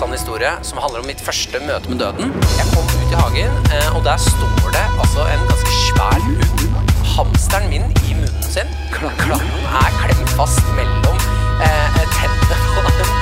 [0.00, 2.30] sann historie som handler om mitt første møte med døden.
[2.56, 6.62] Jeg kom ut i hagen, eh, og der står det altså en ganske svær hund.
[7.10, 8.70] Hamsteren min i munnen sin.
[8.94, 9.44] Klangen
[9.82, 11.18] er klemt fast mellom
[11.66, 13.12] eh, tennene på en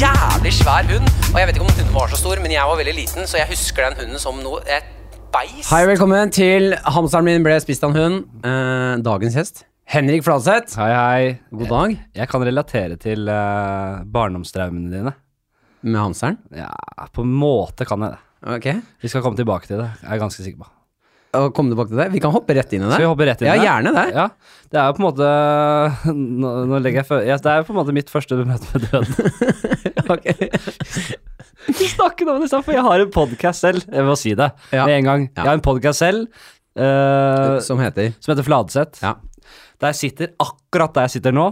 [0.00, 1.06] jævlig svær hund.
[1.30, 3.38] Og jeg vet ikke om hunden var så stor, men jeg var veldig liten, så
[3.38, 4.90] jeg husker den hunden som noe et
[5.36, 5.70] beist.
[5.70, 8.22] Hei, velkommen til Hamsteren min ble spist av en hund.
[8.42, 10.74] Eh, dagens gjest, Henrik Fladseth.
[10.82, 11.34] Hei, hei.
[11.54, 12.00] God dag.
[12.24, 15.20] Jeg kan relatere til uh, barndomstraumene dine.
[15.84, 16.38] Med hamsteren.
[16.56, 16.70] Ja,
[17.12, 18.22] på en måte kan jeg det.
[18.54, 18.66] Ok.
[19.04, 20.70] Vi skal komme tilbake til det, jeg er ganske sikker på.
[21.34, 22.04] Og komme tilbake til det.
[22.14, 22.94] Vi kan hoppe rett inn i det.
[22.94, 23.64] Skal vi hoppe rett inn i Ja, det?
[23.66, 24.04] gjerne det.
[24.14, 24.26] Ja,
[24.70, 25.30] det er jo på en måte
[26.44, 28.70] Nå, nå legger jeg før ja, Det er jo på en måte mitt første møte
[28.72, 29.14] med døden.
[30.14, 30.26] Ok.
[31.64, 33.86] Vi snakket om det i for jeg har en podkast selv.
[33.88, 34.84] Jeg må si det Ja.
[34.86, 35.22] med en gang.
[35.32, 35.42] Ja.
[35.42, 36.28] Jeg har en podkast selv
[36.74, 38.98] Uh, Som heter som heter Fladseth.
[38.98, 39.12] Ja.
[39.78, 41.44] Der jeg sitter akkurat der jeg sitter nå,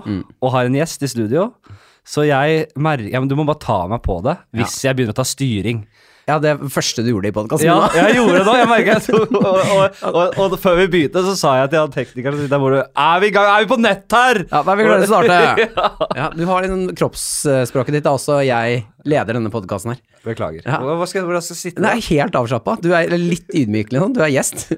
[0.43, 1.53] og har en gjest i studio.
[2.03, 5.21] Så jeg ja, men Du må bare ta meg på det hvis jeg begynner å
[5.23, 5.85] ta styring.
[6.29, 7.67] Ja, det første du gjorde i podkasten.
[7.67, 8.77] Ja, jeg gjorde det da.
[8.79, 12.37] Jeg tok, og, og, og, og, før vi begynte, så sa jeg til han teknikeren
[12.37, 13.49] som sitter der borte Er vi i gang?
[13.51, 14.43] Er vi på nett her?
[14.45, 15.67] Ja, er vi klarer å starte.
[16.23, 20.03] Ja, du har liksom kroppsspråket ditt, da også jeg leder denne podkasten her.
[20.23, 20.63] Beklager.
[20.63, 20.79] Ja.
[20.85, 21.83] Hva skal, hvordan skal jeg sitte?
[21.83, 22.77] Er helt avslappa.
[22.85, 24.13] Du er litt ydmyk, nå.
[24.15, 24.69] Du er gjest.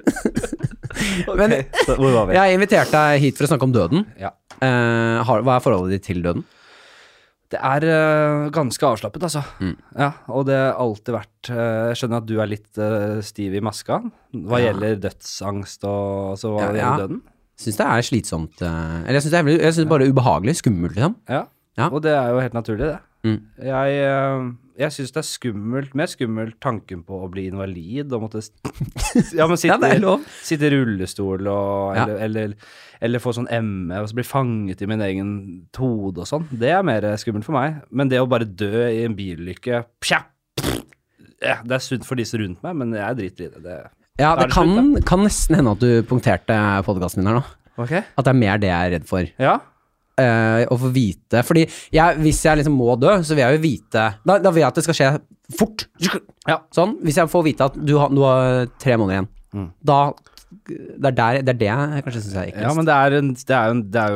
[1.37, 4.05] Men okay, jeg inviterte deg hit for å snakke om døden.
[4.17, 4.33] Ja.
[4.57, 6.45] Uh, har, hva er forholdet ditt til døden?
[7.53, 9.43] Det er uh, ganske avslappet, altså.
[9.61, 9.75] Mm.
[10.01, 13.53] Ja, og det har alltid vært uh, Jeg skjønner at du er litt uh, stiv
[13.53, 13.99] i maska
[14.33, 14.71] hva Ja.
[14.71, 17.21] gjelder dødsangst og altså, hva Ja, gjelder døden.
[17.61, 20.57] Syns det er slitsomt Eller jeg syns det er, jeg synes bare ubehagelig.
[20.59, 21.15] Skummelt, liksom.
[21.31, 21.45] Ja.
[21.77, 21.87] Ja.
[21.91, 22.99] Og det er jo helt naturlig, det.
[23.27, 23.37] Mm.
[23.63, 24.01] Jeg,
[24.75, 28.41] jeg syns det er skummelt, mer skummelt tanken på å bli invalid og måtte
[29.37, 32.03] Ja, men sitte, Ja, sitte i rullestol og Ja.
[32.03, 32.55] eller, eller,
[32.99, 35.33] eller få sånn ME og så bli fanget i min egen
[35.77, 36.47] hode og sånn.
[36.51, 37.81] Det er mer skummelt for meg.
[37.91, 39.83] Men det å bare dø i en bilulykke
[41.45, 43.63] ja, Det er sunt for disse rundt meg, men jeg driter i det.
[43.63, 43.77] det
[44.19, 47.45] Ja, det det kan, slutt, kan nesten hende at du punkterte podkasten min her nå.
[47.75, 47.91] Ok?
[47.99, 49.31] At det er mer det jeg er redd for.
[49.39, 49.57] Ja?
[50.21, 53.63] Eh, å få vite Fordi jeg, hvis jeg liksom må dø, så vil jeg jo
[53.65, 55.09] vite Da, da vil jeg at det skal skje
[55.59, 55.87] fort.
[56.49, 56.59] Ja.
[56.73, 56.95] Sånn.
[57.05, 59.69] Hvis jeg får vite at du har, du har tre måneder igjen, Mm.
[59.87, 59.97] da
[60.67, 62.63] det er, der, det er det jeg kanskje syns er ekkelt.
[62.65, 64.15] ja, men det er, en, det er jo, det er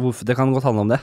[0.00, 0.98] jo Det kan godt handle om det.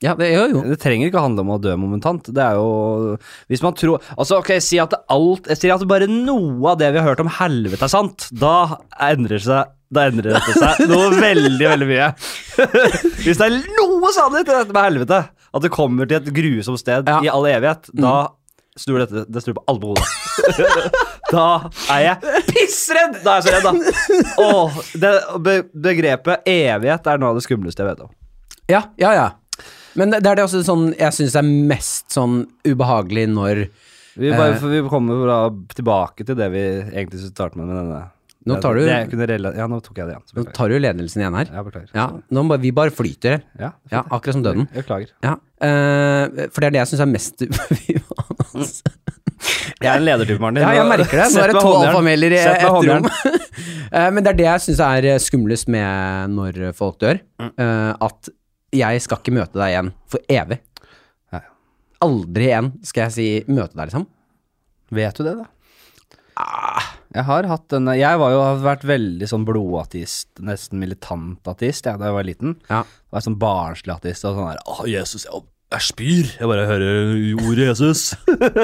[0.00, 0.60] Ja, det gjør jo.
[0.70, 2.30] Det trenger ikke handle om å dø momentant.
[2.32, 3.18] Det er jo
[3.52, 7.02] Hvis man tror Altså, ok, si at alt Si at bare noe av det vi
[7.02, 8.30] har hørt om helvete er sant.
[8.32, 8.78] Da
[9.10, 12.08] endrer seg Da endrer dette seg noe veldig, veldig mye.
[13.26, 15.18] Hvis det er noe sannhet i dette med helvete,
[15.50, 17.18] at det kommer til et grusomt sted Ja.
[17.26, 18.14] i all evighet, da
[18.78, 20.06] snur dette Det snur på alle på hodet.
[21.34, 21.46] da
[21.92, 23.18] er jeg pissredd!
[23.26, 23.74] Da er jeg så redd, da.
[24.46, 25.12] Åh, det,
[25.44, 25.56] be,
[25.90, 28.14] begrepet evighet er noe av det skumleste jeg vet om.
[28.70, 29.28] Ja, ja, ja.
[30.00, 33.66] Men det det er det også sånn jeg syns er mest sånn ubehagelig når
[34.20, 34.58] Vi, bare, Eh.
[34.58, 35.36] for vi kommer da
[35.76, 37.68] tilbake til det vi egentlig skulle starte med.
[37.70, 38.00] med denne.
[38.48, 40.24] Nå tar du- det, det rela- Ja, nå tok jeg det igjen.
[40.34, 41.46] Nå tar du ledelsen igjen her.
[41.52, 41.88] Ja, beklager.
[41.94, 43.42] Ja, nå vi bare flyter.
[43.60, 44.66] Ja, Ja, akkurat som døden.
[44.74, 45.08] Jeg beklager.
[45.22, 45.34] Ja.
[45.62, 47.36] uh, for det er det jeg syns er mest
[49.80, 50.60] Jeg er en ledertype, Martin.
[50.60, 51.28] Ja, jeg merker det.
[51.32, 53.08] Nå er det tolv familier i ett rom.
[53.90, 57.18] Eh, Men det er det jeg syns er skumlest med når folk dør.
[57.42, 57.48] Mm.
[57.58, 58.28] eh, At
[58.74, 60.60] jeg skal ikke møte deg igjen for evig.
[61.34, 61.42] Nei.
[62.06, 64.06] Aldri igjen skal jeg si møte deg, liksom.
[64.94, 65.48] Vet du det, da?
[66.40, 66.96] Ah.
[67.10, 71.88] Jeg har hatt denne Jeg var jo, har vært veldig sånn blodatist, nesten militant ateist,
[71.88, 72.54] jeg, da jeg var liten.
[72.70, 72.84] Ja.
[72.86, 75.42] Jeg var sånn barnslig ateist og sånn der Å, Jesus, jeg,
[75.74, 76.30] jeg spyr.
[76.38, 78.04] Jeg bare hører ordet Jesus.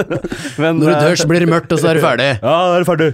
[0.63, 2.31] Men, Når du eh, dør, så blir det mørkt, og så er du ferdig.
[2.47, 3.13] Ja, da er du ferdig.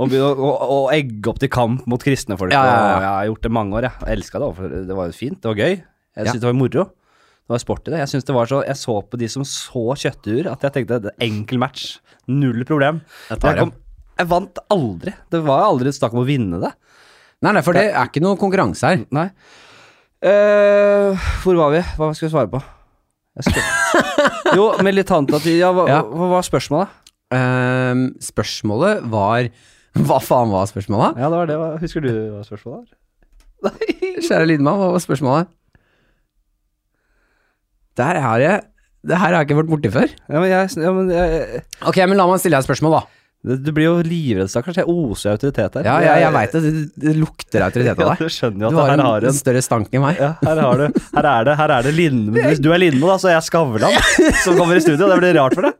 [0.00, 2.54] Og, og, og egge opp til kamp mot kristne folk.
[2.54, 2.92] Ja, ja, ja.
[2.96, 4.06] Jeg har gjort det mange år, jeg.
[4.08, 5.36] Jeg elska det, det var fint.
[5.44, 5.74] Det var gøy.
[6.16, 6.32] Jeg Ja.
[6.32, 6.84] syntes det var moro.
[7.42, 7.98] Det var sport i det.
[7.98, 11.00] Jeg synes det var så Jeg så på de som så kjøttur, at jeg tenkte
[11.02, 11.98] det er enkel match.
[12.28, 13.00] Null problem.
[13.30, 13.72] Jeg tar Jeg, kom,
[14.18, 15.14] jeg vant aldri.
[15.30, 16.72] Det var aldri et snakk om å vinne det.
[17.42, 19.04] Nei, nei, for det er ikke noe konkurranse her.
[19.10, 19.30] Nei.
[20.22, 21.80] Uh, hvor var vi?
[21.98, 22.60] Hva skal vi svare på?
[23.40, 23.62] Jeg skal...
[24.58, 26.02] jo, militant at ja, hva, Ja.
[26.06, 26.88] hva var spørsmålet?
[27.32, 29.48] Eh, spørsmålet var
[30.06, 31.18] Hva faen var spørsmålet?
[31.20, 31.56] Ja, det var det.
[31.82, 32.92] Husker du hva spørsmålet
[33.64, 33.74] var?
[34.22, 35.50] Kjære lydmann, hva var spørsmålet?
[38.00, 38.60] Der har jeg
[39.04, 40.12] Det her har jeg ikke vært borti før.
[40.30, 43.02] Ja, men jeg, ja, men jeg Ok, men la meg stille deg et spørsmål, da.
[43.42, 44.76] Det- Du blir jo livredd, stakkars.
[44.78, 45.82] Jeg oser autoritet her.
[45.88, 46.60] Ja, jeg, jeg veit det.
[46.62, 46.72] Det,
[47.02, 48.18] det lukter autoritet av Ja, deg.
[48.22, 50.16] du skjønner jo Du har her en, har en større stank enn meg.
[50.22, 52.38] ja, her, har du, her er det, her er det Lindmo.
[52.38, 53.98] Hvis du er Lindmo, da, så er jeg Skavlan
[54.44, 55.10] som kommer i studio.
[55.10, 55.74] Det blir rart for deg.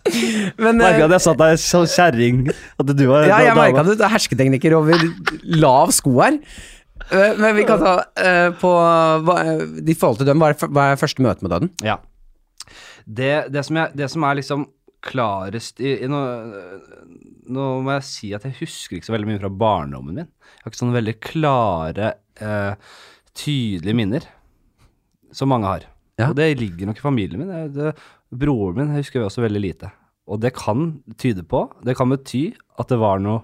[0.62, 2.38] Men Merker eh, at jeg satt der som kjerring.
[2.78, 3.98] At du var ja, jeg merka det.
[4.00, 5.02] Det er hersketeknikker over
[5.60, 6.38] lav sko her.
[7.10, 8.70] Eh, Men vi kan ta uh, på
[9.26, 9.36] hva,
[9.82, 10.42] ditt forhold til døden.
[10.42, 11.72] Hva er, hva er første møte med døden?
[11.84, 11.98] Ja.
[13.04, 14.66] Det, det, som, jeg, det som er liksom
[15.04, 16.18] klarest i, i nå,
[17.50, 20.28] nå må jeg si at jeg husker ikke så veldig mye fra barndommen min.
[20.28, 22.12] Jeg har ikke sånne veldig klare,
[22.42, 23.00] uh,
[23.36, 24.28] tydelige minner
[25.34, 25.88] som mange har.
[26.20, 26.30] Ja.
[26.30, 27.50] Og det ligger nok i familien min.
[27.50, 27.94] Det, det,
[28.30, 29.90] broren min husker jeg også veldig lite.
[30.30, 33.42] Og det kan tyde på, det kan bety at det var noe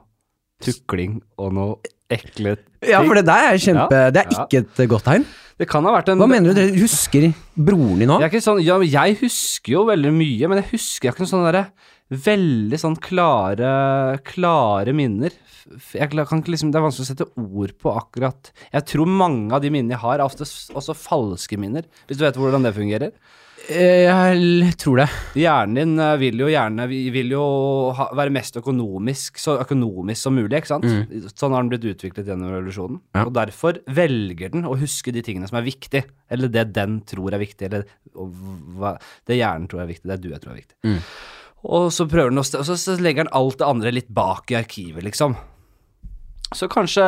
[0.64, 2.92] tukling og noe ekle ting.
[2.92, 5.24] Ja, for det der er kjempe Ja, Det er ikke et godt tegn.
[5.56, 6.58] Det kan ha vært en Hva mener du?
[6.58, 8.18] Dere husker broren din nå?
[8.20, 11.64] Jeg, sånn, ja, jeg husker jo veldig mye, men jeg husker ikke noen sånne derre
[12.26, 13.70] veldig sånn klare,
[14.26, 15.32] klare minner.
[15.96, 19.50] Jeg kan ikke liksom, det er vanskelig å sette ord på akkurat Jeg tror mange
[19.56, 21.88] av de minnene jeg har, er ofte også falske minner.
[22.06, 23.12] Hvis du vet hvordan det fungerer.
[23.66, 25.06] Eh, Jeg tror det.
[25.40, 27.46] Hjernen din eh, vil jo gjerne vil jo
[27.96, 30.86] ha, være mest økonomisk så økonomisk som mulig, ikke sant?
[31.34, 33.00] Sånn har den blitt utviklet gjennom revolusjonen.
[33.16, 33.24] Ja.
[33.26, 37.34] Og derfor velger den å huske de tingene som er viktig, eller det den tror
[37.34, 38.94] er viktig, eller hva,
[39.26, 40.96] det hjernen tror er viktig, det du jeg tror er viktig.
[41.66, 44.52] Og så prøver den å og så, så legger den alt det andre litt bak
[44.54, 45.34] i arkivet, liksom.
[46.54, 47.02] Så kanskje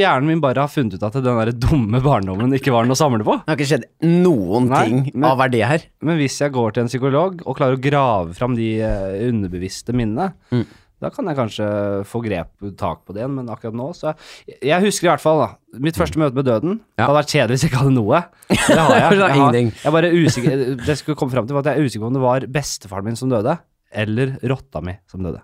[0.00, 2.98] hjernen min bare har funnet ut at den der dumme barndommen ikke var noe å
[2.98, 3.36] samle på.
[3.44, 5.84] Det har ikke skjedd noen Nei, ting men- av verdi her.
[6.02, 9.94] Men hvis jeg går til en psykolog og klarer å grave fram de eh, underbevisste
[9.94, 10.66] minnene, Mm.
[11.00, 11.68] da kan jeg kanskje
[12.04, 14.14] få grep tak på det igjen, men akkurat nå så
[14.60, 15.78] Jeg husker i hvert fall, da.
[15.78, 16.80] Mitt første møte med døden.
[16.98, 17.06] Ja.
[17.06, 18.24] Det hadde vært kjedelig hvis jeg ikke hadde noe.
[18.50, 19.18] Det har jeg.
[19.20, 21.86] Jeg, har, jeg bare usikker Det jeg skulle komme fram til, var at jeg er
[21.86, 23.54] usikker på om det var bestefaren min som døde,
[23.94, 25.40] eller rotta mi som døde.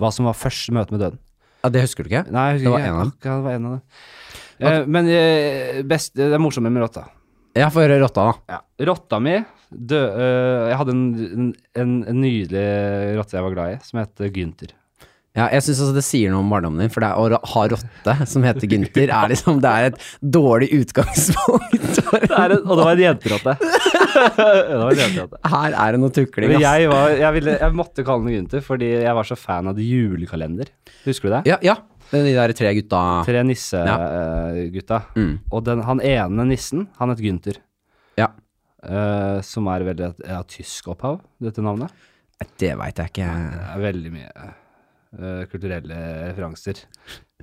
[0.00, 1.18] Hva som var første møte med døden.
[1.62, 2.24] Ja, Det husker du ikke?
[2.32, 2.88] Nei, jeg Det husker var ikke.
[2.88, 3.12] en av dem.
[3.22, 3.82] Ja, det var en av dem.
[4.62, 7.06] Eh, men eh, best, det er morsommere med rotta.
[7.58, 8.34] Ja, få høre rotta, da.
[8.56, 8.86] Ja.
[8.88, 9.34] Rotta mi
[9.72, 14.22] dø, øh, Jeg hadde en, en, en nydelig rotte jeg var glad i, som het
[14.32, 14.72] Gynter.
[15.32, 18.14] Ja, jeg syns altså det sier noe om barndommen din, for det å ha rotte
[18.28, 22.00] som heter Gynter, er liksom Det er et dårlig utgangspunkt.
[22.12, 23.54] Det er en, og det var en jenterotte.
[25.48, 26.60] Her er det noe tukling, ass.
[26.60, 29.78] jeg, var, jeg, ville, jeg måtte kalle den Gynter fordi jeg var så fan av
[29.78, 30.68] det julekalender.
[31.06, 31.42] Husker du det?
[31.48, 31.78] Ja, ja.
[32.12, 35.00] De der tre gutta Tre nissegutta.
[35.16, 35.34] Mm.
[35.48, 37.62] Og den, han ene nissen, han het Gynter.
[38.20, 38.34] Ja.
[38.84, 41.94] Uh, som er veldig av tysk opphav, dette navnet.
[42.60, 43.30] Det veit jeg ikke.
[43.30, 44.50] Det er veldig mye
[45.18, 46.00] eh, kulturelle
[46.30, 46.82] referanser.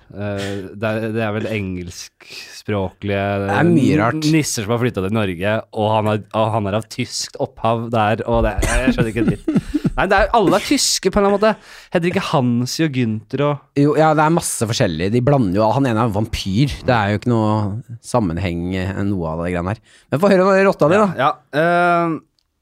[0.10, 4.30] Uh, det, er, det er vel engelskspråklige Det er mye rart.
[4.34, 7.90] nisser som har flytta til Norge, og han, er, og han er av tyskt opphav
[7.94, 9.76] der, og det, jeg skjønner ikke en dritt.
[10.00, 11.74] Nei, det er, alle er tyske på en eller annen måte.
[11.92, 15.10] Heter ikke Hansi og Gunther og Jo, ja, det er masse forskjellig.
[15.12, 16.72] De blander jo Han ene er vampyr.
[16.88, 19.82] Det er jo ikke noe sammenheng eh, noe av det greiene her.
[20.08, 21.10] Men få høre om rotta di, da.
[21.20, 21.30] Ja,
[21.60, 22.16] eh,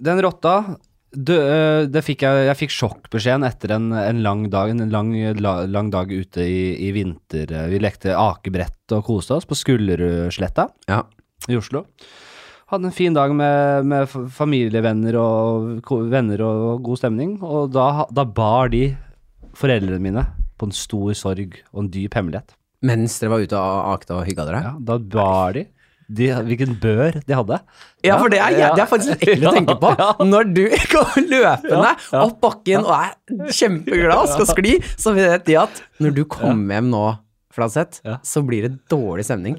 [0.09, 0.55] den rotta
[1.17, 5.11] dø, eh, det fikk jeg, jeg fikk sjokkbeskjeden etter en, en lang dag En lang,
[5.41, 7.51] la, lang dag ute i, i vinter.
[7.71, 11.01] Vi lekte akebrett og koste oss på Skullerudsletta Ja.
[11.49, 11.85] i Oslo.
[12.67, 17.37] Hadde en fin dag med, med familievenner og venner og god stemning.
[17.41, 18.89] Og da, da bar de
[19.55, 20.25] foreldrene mine
[20.59, 22.51] på en stor sorg og en dyp hemmelighet.
[22.85, 24.59] Mens dere var ute og akte og hygga dere?
[24.67, 25.63] Ja, da bar de,
[26.07, 27.57] de hvilken bør de hadde.
[28.05, 28.69] Ja, for det er, Ja.
[28.75, 29.91] det er faktisk litt ekkelt å tenke på.
[30.23, 30.63] Når du
[30.93, 31.93] går løpende
[32.23, 36.77] opp bakken og er kjempeglad og skal skli, så vet de at når du kommer
[36.79, 37.05] hjem nå,
[37.57, 39.55] Fladseth, så blir det dårlig stemning.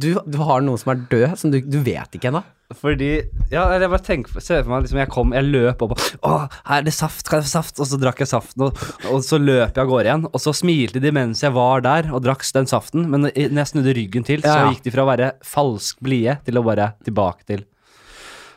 [0.00, 2.42] Du, du har noen som er død, som du, du vet ikke ennå.
[2.74, 3.10] Fordi
[3.52, 6.32] Ja, jeg bare tenker ser for meg liksom jeg kom, jeg løp opp og Å,
[6.70, 7.78] her er det saft, kan jeg få saft?
[7.84, 8.80] Og så drakk jeg saften, og,
[9.12, 10.24] og så løp jeg av gårde igjen.
[10.32, 13.70] Og så smilte de mens jeg var der og drakk den saften, men når jeg
[13.70, 14.70] snudde ryggen til, så Ja.
[14.72, 17.66] gikk de fra å være falsk blide til å bare tilbake til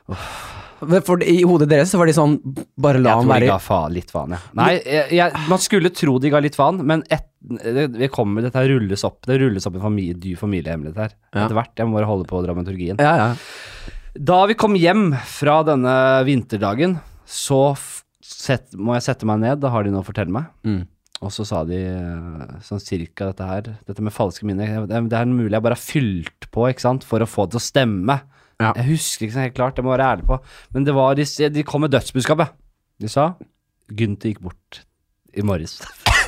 [0.07, 0.17] Men
[0.77, 2.35] For i hodet deres så var de sånn
[2.77, 4.41] Bare la Jeg tror de ga faen, litt faen, ja.
[4.59, 8.45] Nei, jeg, jeg, man skulle tro de ga litt faen, men et, det, vi kommer,
[8.45, 9.21] dette her rulles opp.
[9.25, 11.15] Det rulles opp en familie, dyr familiehemmelighet her.
[11.31, 11.45] Ja.
[11.45, 11.73] Etter hvert.
[11.79, 13.01] Jeg må bare holde på dramaturgien.
[13.01, 13.29] Ja, ja.
[14.17, 15.95] Da vi kom hjem fra denne
[16.27, 20.33] vinterdagen, så f sett, må jeg sette meg ned, da har de noe å fortelle
[20.33, 20.49] meg.
[20.67, 20.81] Mm.
[21.25, 24.83] Og så sa de eh, sånn cirka dette her, dette med falske minner.
[24.89, 27.55] Det, det er mulig jeg bare har fylt på, ikke sant, for å få det
[27.55, 28.17] til å stemme.
[28.57, 28.71] Ja.
[28.79, 30.39] Jeg husker ikke så helt klart, jeg må være ærlig på.
[30.73, 32.55] Men det var, de, de kom med dødsbudskapet.
[32.97, 33.31] De sa
[33.93, 34.79] Gunther gikk bort
[35.37, 35.77] i morges.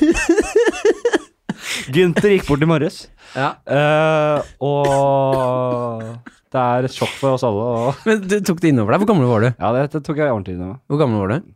[1.94, 3.00] Gunther gikk bort i morges.
[3.34, 3.50] ja.
[3.66, 6.04] Uh, og
[6.50, 7.66] det er et sjokk for oss alle.
[7.66, 9.02] Og Men du tok det innover deg.
[9.02, 9.48] Hvor gammel var du?
[9.50, 10.80] ja, det, det tok jeg ordentlig innover.
[10.90, 11.50] Hvor gammel var du?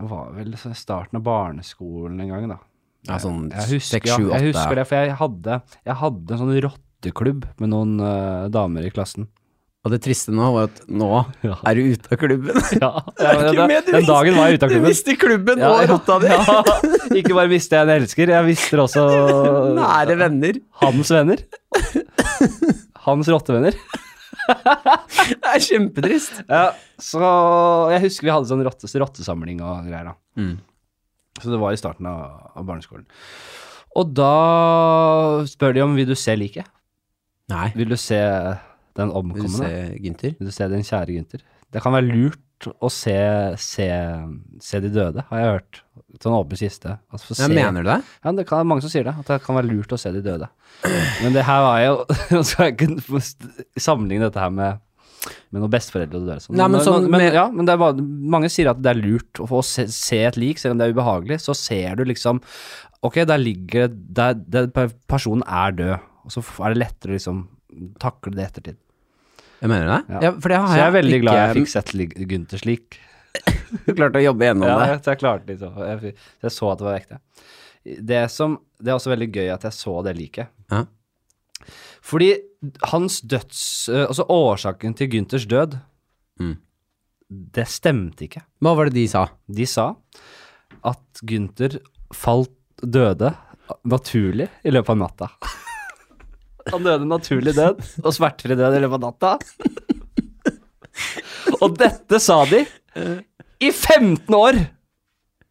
[0.00, 2.58] Jeg var vel i starten av barneskolen en gang, da.
[3.08, 4.50] Ja, sånn Jeg husker, seks, ja, sju, jeg åtte.
[4.52, 5.56] husker det, for jeg hadde,
[5.88, 9.26] jeg hadde en sånn rotteklubb med noen uh, damer i klassen.
[9.80, 11.06] Og det triste nå var at nå
[11.46, 11.54] Ja.
[11.70, 12.58] er du ute av klubben.
[12.82, 14.84] Ja, den, den dagen var jeg ute av klubben.
[14.84, 16.28] Du visste klubben Ja, og ja, rotta di.
[16.34, 17.16] ja.
[17.22, 19.06] Ikke bare visste jeg en elsker, jeg visste også
[19.78, 20.60] Nære venner.
[20.84, 21.42] hans venner.
[23.06, 23.76] Hans rottevenner.
[24.50, 26.40] Det er kjempetrist.
[26.50, 26.70] Ja,
[27.00, 27.20] så
[27.94, 30.14] jeg husker vi hadde sånn rottes, rottesamling og greier da.
[30.40, 30.56] Mm.
[31.40, 33.06] Så det var i starten av, av barneskolen.
[33.96, 34.32] Og da
[35.50, 36.66] spør de om vil du se liket?
[37.50, 37.70] Nei.
[37.78, 38.18] Vil du se
[38.98, 40.36] den Vil du se Gynter?
[40.38, 41.44] Vil du se den kjære Gynter?
[41.70, 42.40] Det kan være lurt
[42.84, 43.16] å se,
[43.60, 43.86] se,
[44.60, 45.80] se de døde, har jeg hørt.
[46.20, 46.96] Sånn åpen kiste.
[47.14, 48.00] Altså, Ja, mener du det?
[48.24, 50.20] Ja, det kan, mange som sier det, at det kan være lurt å se de
[50.24, 50.50] døde.
[51.22, 51.94] Men det her var jo
[52.34, 54.82] Nå skal jeg ikke sammenligne dette her med,
[55.52, 56.42] med noen besteforeldre og det der.
[56.44, 56.58] Sånn.
[56.60, 58.04] Nei, men sånn men, men, ja, men det bare,
[58.36, 60.90] mange sier at det er lurt å få se, se et lik, selv om det
[60.90, 61.40] er ubehagelig.
[61.46, 62.42] Så ser du liksom
[63.00, 64.66] Ok, der ligger der, der
[65.08, 67.46] Personen er død, og så er det lettere liksom
[68.02, 68.78] takle det i ettertid.
[69.60, 69.98] Jeg mener det?
[70.14, 70.20] Ja.
[70.24, 71.90] Ja, for det har Så jeg er veldig glad jeg fikk sett
[72.30, 72.98] Gunther slik.
[73.86, 74.86] du klarte å jobbe gjennom Ja, det.
[74.94, 77.18] jeg, jeg klarte liksom jeg, jeg så at det var ekte.
[78.10, 80.50] Det, som, det er også veldig gøy at jeg så det liket.
[80.72, 80.80] Ja.
[82.02, 82.30] Fordi
[82.90, 83.60] hans døds
[83.92, 85.78] eh, Altså årsaken til Günthers død,
[86.40, 86.54] Mm.
[87.28, 88.40] det stemte ikke.
[88.64, 89.26] Hva var det de sa?
[89.46, 89.90] De sa
[90.88, 91.76] at Gunther
[92.16, 93.34] falt døde
[93.84, 95.28] naturlig i løpet av natta.
[96.70, 99.32] Han døde naturlig død og smertefri død i løpet av natta.
[101.60, 102.64] Og dette sa de
[103.60, 104.58] i 15 år!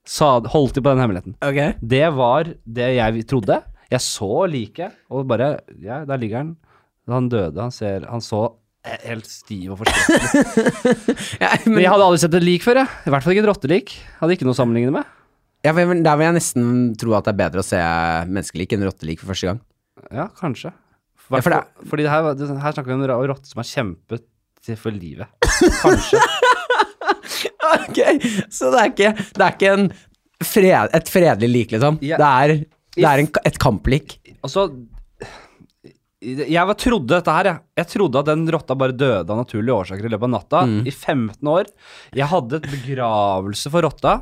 [0.10, 1.36] Sa, holdt de på den hemmeligheten.
[1.46, 1.76] Okay.
[1.86, 3.60] Det var det jeg trodde.
[3.94, 6.56] Jeg så liket, og bare Ja, der ligger han.
[7.10, 7.58] Han døde.
[7.62, 8.48] Han ser Han så
[9.04, 11.10] helt stiv og forskrekket
[11.44, 12.90] Ja, Men men, jeg hadde aldri sett et lik før, jeg.
[13.06, 13.96] I hvert fall ikke et rottelik.
[14.22, 15.16] Hadde ikke noe å sammenligne med.
[15.68, 17.82] ja, men der vil jeg nesten tro at det er bedre å se
[18.30, 19.60] menneskelik enn rottelik for første gang.
[20.16, 20.72] Ja, kanskje.
[21.30, 23.70] Ja, for det Fordi det her, det, her snakker vi om en rotte som har
[23.70, 24.26] kjempet
[24.78, 25.30] for livet.
[25.82, 26.22] Kanskje.
[27.70, 28.00] Ok,
[28.52, 29.90] så det er ikke, det er ikke en
[30.44, 32.00] fred, et fredelig lik, liksom.
[32.02, 32.20] Yeah.
[32.22, 32.54] Det er,
[32.98, 34.16] det er en, et kamplik.
[34.40, 34.66] Altså
[36.24, 37.62] Jeg var, trodde dette her, jeg.
[37.82, 40.64] Jeg trodde at den rotta bare døde av naturlige årsaker i løpet av natta.
[40.84, 41.70] I 15 år.
[42.18, 44.18] Jeg hadde et begravelse for rotta.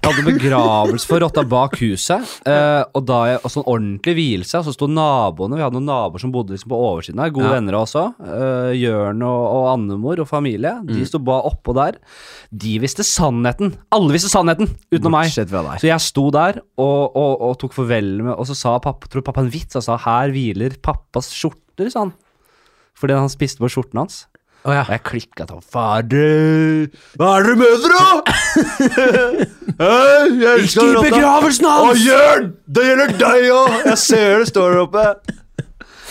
[0.00, 4.56] Jeg hadde begravelse for rotta bak huset, eh, og da jeg, og sånn ordentlig vielse.
[4.58, 7.50] Og så sto naboene, vi hadde noen naboer som bodde liksom på oversiden her, gode
[7.50, 7.52] Ja.
[7.58, 8.04] venner også.
[8.16, 10.72] Uh, Jørn og, og Annemor og familie.
[10.88, 12.00] De sto bare oppå der.
[12.50, 13.74] De visste sannheten.
[13.92, 15.28] Alle visste sannheten, utenom meg.
[15.28, 15.84] Bortsett fra deg.
[15.84, 19.22] Så jeg sto der og, og, og tok farvel med Og så sa pappa, tror
[19.26, 19.76] pappa en vits.
[19.76, 22.12] Han sa 'her hviler pappas skjorter', sa han.
[22.96, 24.26] Fordi han spiste på skjorten hans.
[24.60, 24.82] Å ja.
[24.84, 28.10] Og jeg klikka sånn Fader, hva er det du dere, da?
[29.80, 31.94] Hei, Ikke i begravelsen hans!
[31.94, 32.50] Å, Jørn!
[32.68, 33.76] Det gjelder deg òg!
[33.88, 35.06] Jeg ser det står der oppe.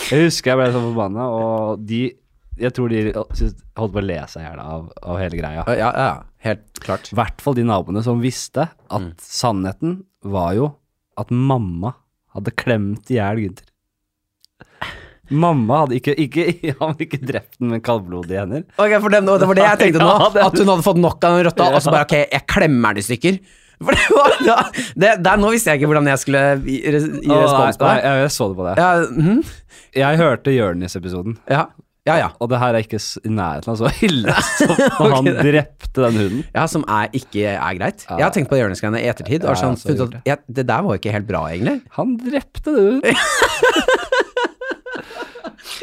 [0.10, 2.02] Jeg husker jeg ble så forbanna, og de
[2.60, 5.64] Jeg tror de holdt på å le seg i hjel av, av hele greia.
[5.78, 6.10] Ja, ja.
[6.44, 7.12] Helt klart.
[7.14, 10.72] I hvert fall de naboene som visste at sannheten var jo
[11.20, 11.94] at mamma
[12.36, 13.69] hadde klemt i hjel Gunther.
[15.32, 16.46] Mamma hadde ikke, ikke,
[16.80, 18.64] han hadde ikke drept den med kaldblodige hender.
[18.78, 20.12] Ok, for det, det var det jeg tenkte nå.
[20.12, 22.46] Ja, det- At hun hadde fått nok av den rotta, og så bare ok, jeg
[22.50, 23.40] klemmer den i stykker.
[23.80, 24.56] For det var ja,
[25.00, 28.02] det, der, Nå visste jeg ikke hvordan jeg skulle gi, gi respons på det.
[28.04, 28.74] jeg så det på det.
[28.76, 29.38] Ja, mhm.
[29.96, 31.62] Jeg hørte Jonis-episoden, ja,
[32.10, 32.28] ja, ja.
[32.44, 36.20] og det her er ikke i nærheten av så ille som okay, han drepte den
[36.20, 36.44] hunden.
[36.56, 38.04] Ja, som er, ikke er greit.
[38.10, 39.46] Jeg har tenkt på hjørnesgreiene i ettertid.
[39.48, 41.80] Og Ja, sånn, funnet at, ja, det der var ikke helt bra, egentlig.
[41.96, 43.16] Han drepte det.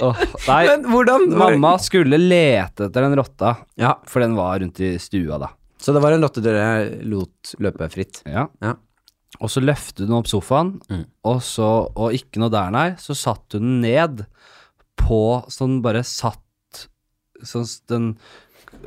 [0.03, 4.81] Åh, nei, Men hvordan mamma skulle lete etter den rotta, Ja, for den var rundt
[4.85, 5.49] i stua da.
[5.81, 8.23] Så det var en rotte dere lot løpe fritt.
[8.27, 8.47] Ja.
[8.65, 8.75] Ja.
[9.41, 11.05] Og så løftet hun opp sofaen, Mm.
[11.25, 12.91] og, så, og ikke noe der, nei.
[12.97, 14.25] Så satt hun den ned
[14.97, 16.41] på sånn bare satt
[17.45, 18.15] Sånn s- den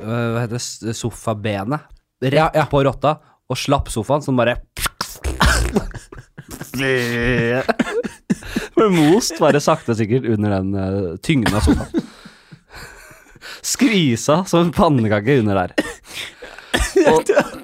[0.02, 1.80] øh, Hva heter det, s- sofabenet
[2.20, 2.64] rett Ja, ja.
[2.66, 4.56] på rotta, og slapp sofaen, sånn bare
[6.74, 7.62] Ble
[8.94, 12.08] most bare sakte sikkert under den uh, tyngden av sofaen.
[13.60, 15.74] Skvisa som en pannekake under der.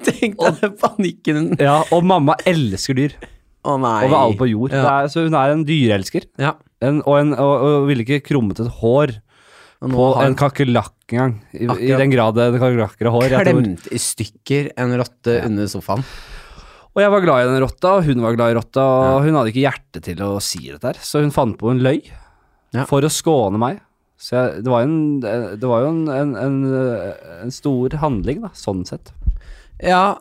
[0.07, 3.15] Tenk deg den panikken Ja, og mamma elsker dyr.
[3.67, 3.99] Å nei.
[4.07, 4.75] Overalt på jord.
[4.75, 4.83] Ja.
[4.83, 6.27] Det er, så hun er en dyreelsker.
[6.41, 6.55] Ja.
[6.83, 9.15] En, og, en, og, og ville ikke krummet et hår
[9.81, 11.37] Og nå på har en kakerlakk engang.
[11.57, 13.27] I, I den grad en kakerlakker har hår.
[13.33, 13.61] Jeg tror.
[13.63, 16.05] klemt i stykker en rotte under sofaen.
[16.97, 19.35] Og jeg var glad i den rotta, og hun var glad i rotta, og hun
[19.37, 21.99] hadde ikke hjerte til å si dette her, så hun fant på en løy
[22.73, 22.87] Ja.
[22.89, 23.83] for å skåne meg.
[24.17, 26.55] Så jeg, det var en, det var jo en, en, en,
[27.45, 29.13] en stor handling, da, sånn sett.
[29.85, 30.17] Ja,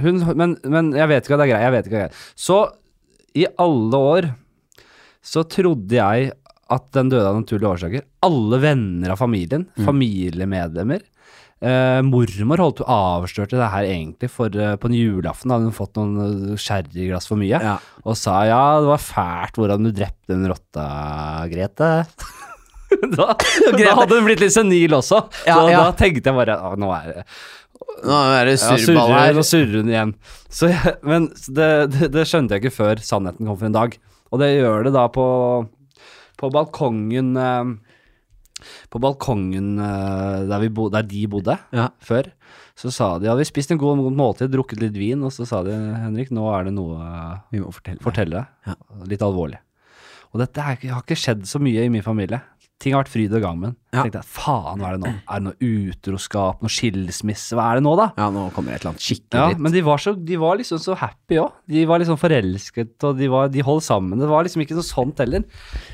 [0.00, 1.64] Hun, men, men jeg vet ikke hva det er greit.
[1.66, 2.20] Jeg vet ikke hva det er.
[2.40, 2.58] Så
[3.36, 4.28] i alle år
[5.28, 6.30] så trodde jeg
[6.72, 8.06] at den døde av naturlige årsaker.
[8.24, 11.04] Alle venner av familien, familiemedlemmer.
[11.58, 15.98] Eh, mormor holdt avslørte det her egentlig, for uh, på en julaften hadde hun fått
[15.98, 17.58] noen eh, sherryglass for mye.
[17.58, 17.72] Ja.
[18.04, 20.84] Og sa ja, det var fælt hvordan du drepte den rotta,
[21.50, 21.88] Grete.
[23.16, 25.24] da, da hadde hun blitt litt senil også.
[25.48, 25.80] Ja, så ja.
[25.82, 27.24] da tenkte jeg bare «Å, nå er det
[28.06, 29.32] Nå er det surrball her.
[29.34, 30.12] Nå surrer hun igjen.
[30.54, 30.68] Så
[31.02, 33.96] men det, det, det skjønte jeg ikke før sannheten kom for en dag.
[34.30, 35.26] Og det gjør det da på,
[36.38, 37.72] på balkongen eh,
[38.90, 41.88] På balkongen eh, der, vi bo, der de bodde Ja.
[42.00, 42.30] før.
[42.78, 45.62] Så sa de ja, vi spiste en god måltid, drukket litt vin, og så sa
[45.66, 46.98] de Henrik, nå er det noe
[47.50, 47.98] Vi må fortelle.
[48.04, 48.46] fortelle.
[48.66, 48.74] Ja.
[49.10, 49.58] Litt alvorlig.
[50.34, 52.42] Og dette har ikke skjedd så mye i min familie.
[52.78, 53.72] Ting har vært fryd og gammen.
[53.90, 53.98] Ja.
[53.98, 55.10] Så tenkte jeg, faen, hva er det nå?
[55.18, 58.04] Er det noe utroskap, noe skilsmisse, hva er det nå, da?
[58.20, 60.60] Ja, nå kommer det et eller annet skikkelig Ja, men de var, så, de var
[60.60, 61.56] liksom så happy òg.
[61.74, 64.22] De var liksom forelsket, og de, var, de holdt sammen.
[64.22, 65.42] Det var liksom ikke noe sånt heller.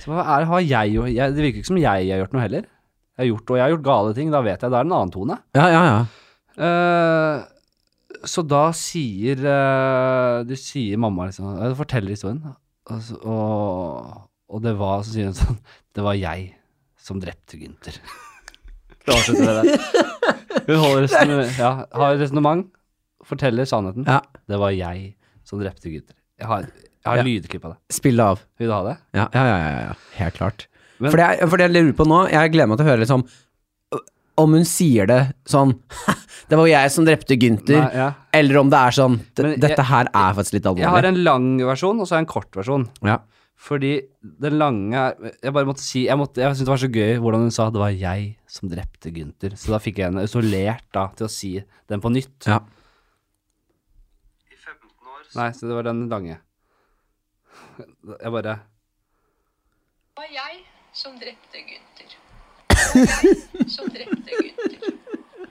[0.02, 2.66] Så hva er, har jeg, jeg Det virker ikke som jeg har gjort noe heller.
[3.14, 4.94] Jeg har gjort, og jeg har gjort gale ting, da vet jeg det er en
[4.98, 5.38] annen tone.
[5.56, 6.02] Ja, ja, ja.
[6.54, 12.44] Uh, så da sier uh, De sier mamma liksom uh, Forteller historien.
[12.86, 14.20] Og, og,
[14.52, 15.56] og det var Så sier hun sånn
[15.96, 16.52] Det var jeg
[17.04, 17.98] som drepte Gynter.
[19.04, 20.64] da avslutter vi det.
[20.70, 22.66] Hun holder resonnement, ja, har resonnement,
[23.28, 24.06] forteller sannheten.
[24.08, 24.20] Ja.
[24.48, 25.10] Det var jeg
[25.44, 26.16] som drepte Gynter.
[26.40, 27.26] Jeg har, jeg har Ja.
[27.28, 27.94] lydklipp av det.
[28.00, 28.40] Spill det av.
[28.58, 28.96] Vil du ha det?
[29.16, 29.94] Ja, ja, ja, ja, ja.
[30.18, 30.66] helt klart.
[30.98, 32.90] Men- for, det jeg, for det jeg lurer på nå, jeg gleder meg til å
[32.92, 33.26] høre liksom
[34.40, 35.76] om hun sier det sånn
[36.50, 37.84] Det var jeg som drepte Gynter.
[37.94, 38.08] Ja.
[38.34, 40.82] Eller om det er sånn Dette jeg- her er faktisk litt alvorlig.
[40.84, 42.88] Jeg har en lang versjon, og så har jeg en kort versjon.
[43.06, 43.18] Ja.
[43.54, 44.98] Fordi den lange
[45.42, 47.68] Jeg bare måtte si Jeg, måtte, jeg syntes det var så gøy hvordan hun sa
[47.70, 49.54] det var jeg som drepte Gynter.
[49.58, 51.52] Så da fikk jeg henne isolert da til å si
[51.90, 52.48] den på nytt.
[52.50, 52.60] Ja.
[55.34, 56.36] Nei, så det var den lange.
[57.78, 58.42] Jeg bare
[60.14, 60.60] Det var jeg
[60.94, 62.12] som drepte Gynter.
[62.70, 65.00] Det var jeg som drepte Gynter.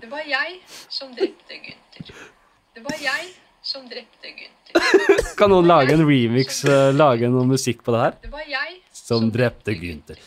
[0.03, 2.13] Det var jeg som drepte Gynter.
[2.75, 3.33] Det var jeg
[3.63, 5.33] som drepte Gunther.
[5.39, 8.17] Kan noen lage en remix, eh, lage noe musikk på det her?
[8.25, 10.19] Det var jeg Som drepte Gunther.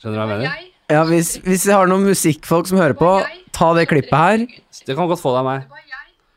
[0.00, 0.66] Skjønner du hva jeg mener?
[0.90, 3.12] Ja, hvis, hvis jeg har noen musikkfolk som hører på,
[3.54, 4.46] ta det klippet her.
[4.86, 5.68] Det kan godt få deg meg.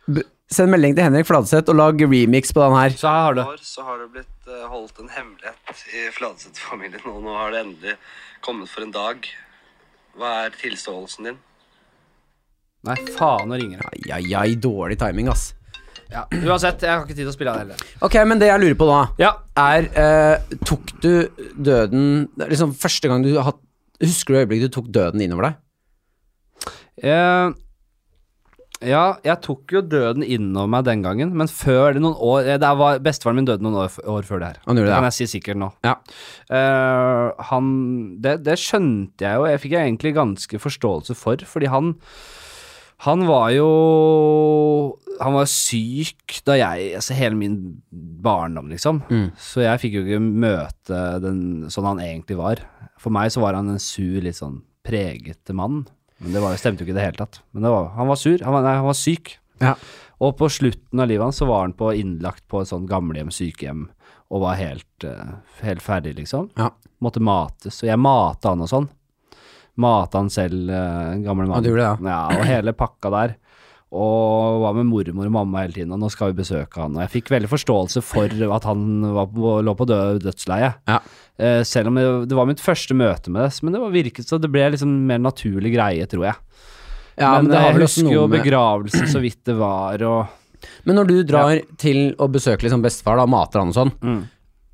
[0.06, 0.24] B
[0.54, 2.94] send melding til Henrik Fladseth og lag remix på den her.
[2.94, 3.64] Så her har du.
[3.66, 7.96] så har det blitt eh, holdt en hemmelighet i Fladseth-familien, og nå har det endelig
[8.46, 9.26] kommet for en dag.
[10.20, 11.40] Hva er tilståelsen din?
[12.86, 13.90] Nei, faen, nå ringer det.
[13.90, 15.54] Ai, ai, ai, dårlig timing, ass.
[16.14, 17.88] Ja, uansett, jeg har ikke tid til å spille av det heller.
[18.06, 19.32] Ok, men det jeg lurer på da, Ja.
[19.58, 21.10] er eh, Tok du
[21.58, 23.58] døden Liksom første gang du hatt
[24.04, 25.60] Husker du øyeblikket du tok døden innover deg?
[27.04, 27.50] Eh,
[28.84, 32.58] ja, jeg tok jo døden innover meg den gangen, men før det noen år eh,
[32.60, 34.58] det var, Bestefaren min døde noen år, år før det her.
[34.68, 35.70] Gjorde det, kan jeg si sikkert nå.
[35.88, 35.94] Ja.
[36.52, 37.70] Eh, han
[38.24, 41.94] det, det skjønte jeg jo, jeg fikk egentlig ganske forståelse for, fordi han
[43.04, 43.70] han var jo
[45.20, 47.58] Han var syk da jeg Altså hele min
[48.24, 49.02] barndom, liksom.
[49.12, 49.28] Mm.
[49.40, 51.42] Så jeg fikk jo ikke møte den
[51.74, 52.62] sånn han egentlig var.
[53.02, 55.82] For meg så var han en sur, litt sånn pregete mann.
[56.24, 57.42] Men det var, stemte jo ikke i det hele tatt.
[57.52, 58.38] Men det var, han var sur.
[58.48, 59.34] Han var, nei, han var syk.
[59.60, 59.74] Ja.
[60.24, 63.32] Og på slutten av livet hans så var han på innlagt på et sånn gamlehjem,
[63.34, 63.86] sykehjem,
[64.32, 65.36] og var helt, eh,
[65.66, 66.48] helt ferdig, liksom.
[66.60, 66.72] Ja.
[67.04, 67.82] Måtte mates.
[67.84, 68.88] Og jeg mata han og sånn.
[69.78, 71.64] Mata han selv, uh, gamle mann.
[71.66, 72.20] Ja, det, ja.
[72.38, 73.36] Og hele pakka der.
[73.94, 76.96] Og var med mormor og mamma hele tiden, og nå skal vi besøke han.
[76.98, 78.26] Og jeg fikk veldig forståelse for
[78.58, 80.80] at han var på, lå på død, dødsleiet.
[80.90, 81.00] Ja.
[81.38, 84.30] Uh, selv om det, det var mitt første møte med det, men det var virket
[84.30, 86.38] så det ble liksom mer naturlig greie, tror jeg.
[87.22, 88.40] Ja, men det har jeg husker jo med-
[88.90, 90.28] så vidt det var, og
[90.88, 94.24] Men når du drar til å besøke liksom bestefar, da, mater han og sånn, Mm.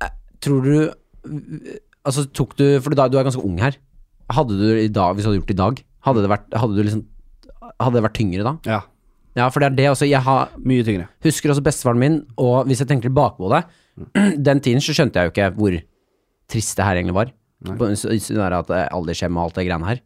[0.00, 0.08] eh,
[0.40, 0.90] tror du
[2.06, 3.76] Altså, tok du For du er ganske ung her.
[4.30, 6.76] Hadde du i dag, hvis du hadde gjort det i dag, hadde det vært, hadde
[6.76, 7.04] du liksom,
[7.80, 8.52] hadde det vært tyngre da?
[8.66, 8.80] ja,
[9.36, 10.08] Ja, for det er det også.
[10.10, 11.08] Jeg har, mye tyngre.
[11.22, 13.64] husker også bestefaren min, og hvis jeg tenker tilbake på det
[14.46, 15.76] Den tiden så skjønte jeg jo ikke hvor
[16.50, 17.30] trist det her egentlig var.
[17.78, 20.00] På- så- så det der at eh, aldershjem og alt det greiene her.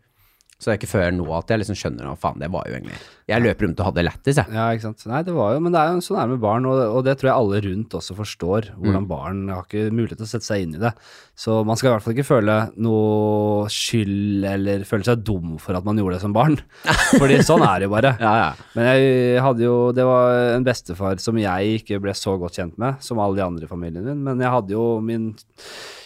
[0.65, 2.73] Så det er ikke før nå at jeg liksom skjønner hva faen, det var jo
[2.79, 2.97] egentlig
[3.29, 4.49] Jeg løper rundt og hadde lættis, jeg.
[4.57, 5.03] Ja, ikke sant.
[5.11, 7.19] Nei, det var jo, men det er jo sånn er med barn, og, og det
[7.21, 8.71] tror jeg alle rundt også forstår.
[8.79, 10.95] Hvordan barn har ikke mulighet til å sette seg inn i det.
[11.37, 15.77] Så man skal i hvert fall ikke føle noe skyld eller føle seg dum for
[15.77, 16.57] at man gjorde det som barn.
[17.21, 18.15] Fordi sånn er det jo bare.
[18.25, 18.49] Ja, ja.
[18.79, 22.81] Men jeg hadde jo Det var en bestefar som jeg ikke ble så godt kjent
[22.81, 25.31] med som alle de andre i familien min, men jeg hadde jo min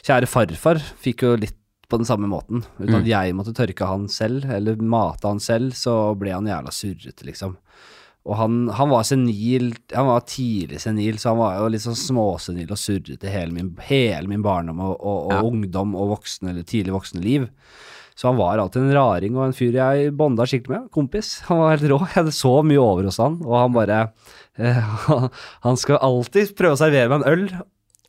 [0.02, 1.56] kjære farfar fikk jo litt
[1.88, 2.64] på den samme måten.
[2.78, 6.72] Uten at jeg måtte tørke han selv, eller mate han selv, så ble han jævla
[6.74, 7.56] surrete, liksom.
[8.28, 11.96] Og han, han var senil, han var tidlig senil, så han var jo litt sånn
[11.96, 15.38] småsenil og surrete hele min, hele min barndom og, og, og Ja.
[15.48, 17.46] ungdom og voksen, eller tidlig voksne liv.
[18.18, 20.90] Så han var alltid en raring og en fyr jeg bonda skikkelig med.
[20.92, 21.38] Kompis.
[21.48, 22.00] Han var helt rå.
[22.02, 23.98] Jeg hadde så mye over hos han, og han bare
[24.58, 24.80] eh,
[25.64, 27.44] Han skal alltid prøve å servere meg en øl.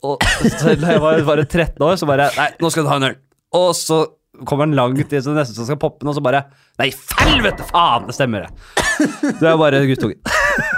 [0.03, 3.07] Og da jeg var bare 13 år, så bare Nei, nå skal du ha en
[3.11, 3.17] øl.
[3.57, 4.03] Og så
[4.45, 6.45] kommer han langt inn, så nesten så skal poppe den, og så bare
[6.79, 8.75] Nei, helvete, faen, det stemmer det.
[9.39, 10.19] Du er bare guttungen.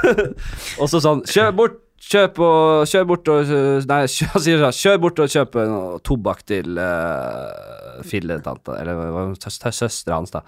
[0.82, 3.52] og så sånn Kjør bort, kjøp og Kjør bort og
[3.90, 9.36] Nei, kjør, han sier sånn Kjør bort og kjøp noe tobakk til uh, filletanta, eller
[9.36, 10.42] det, søstera hans, da.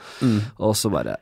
[0.64, 1.20] Og så bare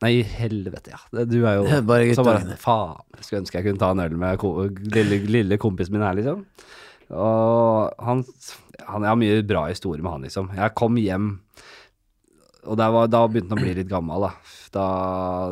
[0.00, 1.24] Nei, helvete, ja.
[1.28, 2.56] Du er jo bare Så bare.
[2.60, 6.16] Faen, skulle ønske jeg kunne ta en øl med ko lille, lille kompisen min her,
[6.16, 6.44] liksom.
[7.10, 8.22] Og han,
[8.94, 10.50] han Jeg har mye bra historier med han, liksom.
[10.56, 11.32] Jeg kom hjem
[12.68, 14.56] og der var, da begynte han å bli litt gammel, da.
[14.74, 14.86] Da,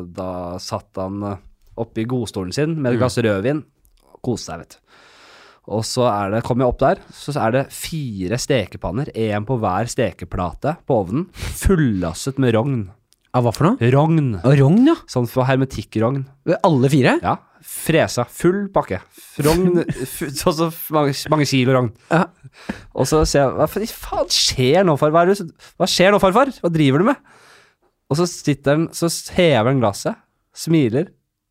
[0.04, 0.30] da
[0.62, 1.40] satt han eh,
[1.80, 3.62] oppe i godstolen sin med et glass rødvin
[4.12, 4.84] og koste seg, vet du.
[5.68, 9.58] Og så er det, kom jeg opp der, så er det fire stekepanner, én på
[9.60, 12.86] hver stekeplate på ovnen, fullasset med rogn.
[13.34, 13.90] Ja, hva for noe?
[13.92, 14.32] Rogn.
[14.40, 14.96] Og Rogn, ja.
[15.10, 16.22] Sånn for hermetikkrogn.
[16.64, 17.18] Alle fire?
[17.20, 17.36] Ja.
[17.68, 18.24] Fresa.
[18.32, 19.00] Full pakke.
[19.44, 19.82] Rogn
[20.38, 21.90] Så, så mange, mange kilo rogn.
[22.08, 22.24] Ja.
[22.94, 25.34] Og så ser jeg Hva faen skjer nå, farfar?
[25.76, 26.54] Hva skjer nå, farfar?
[26.62, 27.20] Hva driver du med?
[28.08, 30.16] Og så sitter han, så hever han glasset,
[30.56, 31.10] smiler,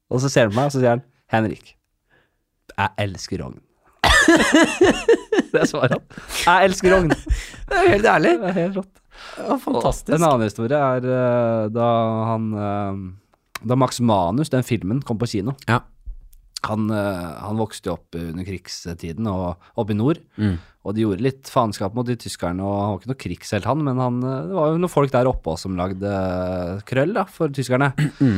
[0.09, 1.75] og så ser han på meg, og så sier han Henrik,
[2.73, 3.59] jeg elsker rogn.
[5.53, 6.07] det svarer han.
[6.41, 7.13] Jeg elsker rogn.
[7.13, 8.33] Det er helt ærlig.
[8.41, 9.03] Det er helt rått.
[9.37, 10.15] Ja, fantastisk.
[10.15, 11.89] En annen historie er eh, da
[12.31, 13.03] han eh,
[13.67, 15.55] Da Max Manus, den filmen, kom på kino.
[15.69, 15.81] Ja.
[16.67, 20.21] Han, eh, han vokste jo opp under krigstiden og oppe i nord.
[20.37, 20.57] Mm.
[20.87, 23.83] Og de gjorde litt faenskap mot de tyskerne, og han var ikke noe krigshelt, han,
[23.83, 26.13] men han, det var jo noen folk der oppe også som lagde
[26.87, 27.91] krøll da, for tyskerne.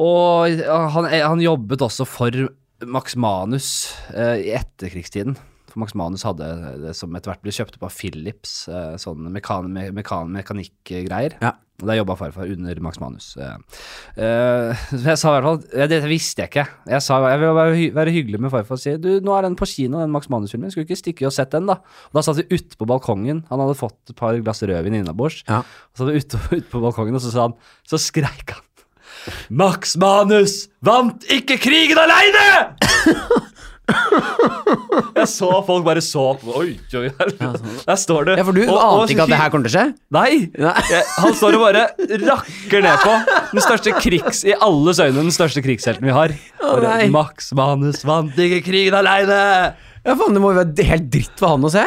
[0.00, 0.60] Og
[0.94, 2.36] han, han jobbet også for
[2.86, 5.36] Max Manus eh, i etterkrigstiden.
[5.70, 6.46] For Max Manus hadde
[6.82, 11.38] det som etter hvert ble kjøpt opp av Philips, eh, sånn mekan me mekan mekanikkgreier.
[11.40, 11.56] Ja.
[11.80, 13.30] Og der jobba farfar under Max Manus.
[13.40, 13.56] Eh,
[14.20, 16.66] eh, så jeg sa i hvert fall Det visste jeg ikke.
[16.92, 19.48] Jeg sa jeg vil være, hy være hyggelig med farfar og si du, nå er
[19.48, 20.72] den på kino, den Max Manus-filmen.
[20.72, 21.78] Skulle ikke stikke og sett den, da.
[22.10, 23.44] Og da satt vi ute på balkongen.
[23.48, 25.40] Han hadde fått et par glass rødvin innabords.
[25.48, 25.62] Ja.
[25.94, 27.56] Så satt vi ute, ute på balkongen, og så sa han
[27.88, 28.66] Så skreik han.
[29.52, 32.76] Max Manus vant ikke krigen aleine!
[33.90, 38.36] Jeg så folk bare så på Oi, oi, der står det.
[38.40, 39.84] Ja, for du Og- og ante ikke at det her kommer til å skje?
[40.16, 40.30] Nei!
[40.54, 41.82] Jeg, han står og bare
[42.24, 43.16] rakker ned på
[43.50, 46.34] den største krigs I alles øyne den største krigshelten vi har.
[46.60, 47.08] Bare.
[47.12, 49.40] Max Manus vant ikke krigen aleine!
[50.06, 51.84] Ja, faen, det må jo være helt dritt for han å se.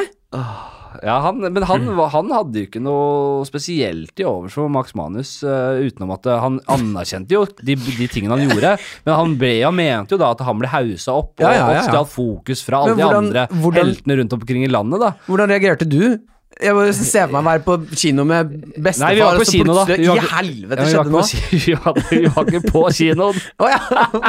[1.01, 5.31] Ja, han, men han, han hadde jo ikke noe spesielt i overs for Max Manus,
[5.47, 8.75] uh, utenom at eh, han anerkjente jo de, de tingene han gjorde,
[9.07, 11.71] men han ble jo mente jo da at han ble hausa opp og, Ja, ja,
[11.79, 15.11] ja, stjal fokus fra alle hvordan- de andre hvordan- heltene rundt omkring i landet, da.
[15.27, 16.19] Hvordan reagerte du?
[16.61, 19.47] Jeg bare ser for meg være på kino med bestefar, Nei, vi var på og
[19.47, 19.85] så kino, da.
[19.87, 21.19] plutselig Vi var I ikke- helvete Ja, vi, var skjedde nå?
[21.19, 23.39] på, ki- vi, var, vi var ikke på kinoen.
[23.63, 23.79] Å ja,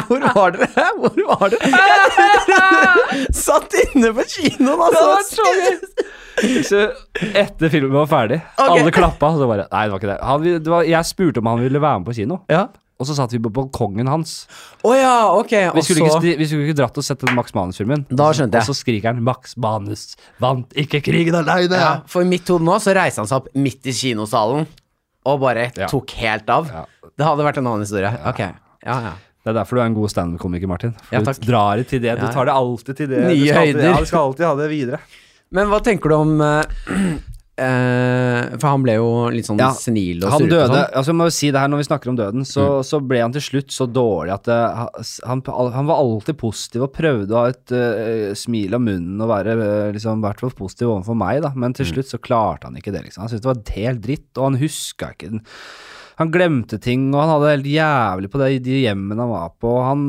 [0.08, 0.86] hvor var dere?
[0.98, 1.68] Hvor var dere?
[3.44, 5.04] Satt inne på kinoen, altså.
[6.66, 6.80] Så
[7.38, 8.64] etter filmen var ferdig, Ok.
[8.78, 10.18] alle klappa, og så bare Nei, det var ikke det.
[10.26, 12.64] Han, det var, jeg spurte om han ville være med på kino, Ja.
[12.98, 14.46] Og så satt vi på balkongen hans.
[14.86, 15.50] Oh ja, ok.
[15.74, 18.04] Vi skulle, ikke, vi skulle ikke dratt og sett den Max Manus-filmen.
[18.08, 18.62] Da skjønte jeg.
[18.62, 21.74] Og så skriker han 'Max Manus vant ikke krigen aleine'.
[21.80, 24.66] ja, For i mitt hode nå så reiste han seg opp midt i kinosalen
[25.26, 25.86] og bare Ja.
[25.90, 26.68] tok helt av.
[26.70, 26.84] Ja.
[27.18, 28.10] Det hadde vært en annen historie.
[28.26, 28.38] Ok.
[28.38, 29.12] Ja, ja.
[29.44, 30.94] Det er derfor du er en god standup-komiker, Martin.
[31.10, 32.18] For du drar det til det.
[32.18, 33.18] Du tar det alltid til det.
[33.28, 33.98] Nye du skal alltid, høyder.
[34.00, 34.98] Du skal alltid ha det videre.
[35.52, 36.64] Men hva tenker du om eh,
[37.60, 40.96] eh, For han ble jo litt sånn Ja, senil og Han surrete og døde, sånn.
[41.00, 43.34] altså må jo si det her når vi snakker om døden, så, så ble han
[43.36, 44.58] til slutt så dårlig at det,
[45.28, 45.44] han,
[45.76, 49.56] han var alltid positiv og prøvde å ha et uh, smil om munnen og være
[49.60, 51.52] uh, liksom, hvert fall positiv overfor meg, da.
[51.54, 53.24] Men til slutt så klarte han ikke det, liksom.
[53.24, 55.44] Han syntes det var helt dritt, og han huska ikke den.
[56.16, 59.48] Han glemte ting, og han hadde det helt jævlig på det, de hjemmene han var
[59.58, 59.70] på.
[59.82, 60.02] Han,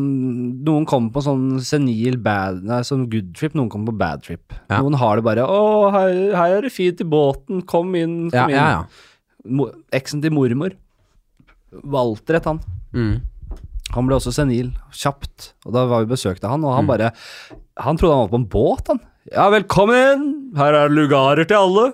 [0.67, 4.53] noen kom på sånn senil bad Nei, sånn good trip, noen kom på bad trip.
[4.69, 4.81] Ja.
[4.83, 8.37] Noen har det bare 'Å, her, her er det fint i båten, kom inn', kom
[8.37, 8.55] Ja, inn.
[8.55, 9.71] ja, ja.
[9.93, 10.71] Eksen til mormor.
[11.83, 12.59] Walter het han.
[12.93, 13.21] Mm.
[13.95, 15.53] Han ble også senil, kjapt.
[15.65, 16.75] Og da var vi besøkte han, og Mm.
[16.75, 17.11] han bare
[17.77, 18.99] Han trodde han var på en båt, han.
[19.33, 20.25] Ja, velkommen!
[20.55, 21.85] Her er lugarer til alle.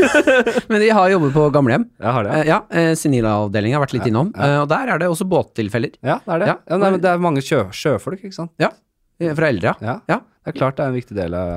[0.70, 1.84] Men de har jobbet på gamlehjem.
[2.00, 2.32] Jeg har det.
[2.38, 4.30] Eh, ja, eh, senilavdelingen har vært litt innom.
[4.32, 5.92] Eh, og der er det også båttilfeller.
[6.00, 6.48] Ja, det er det.
[6.48, 6.54] Ja.
[6.72, 8.52] Ja, nei, men det er mange sjø, sjøfolk, ikke sant.
[8.62, 8.70] Ja,
[9.20, 9.74] eh, fra eldre, ja.
[9.90, 9.96] Ja.
[10.08, 10.18] ja.
[10.40, 11.50] Det er klart det er en viktig del av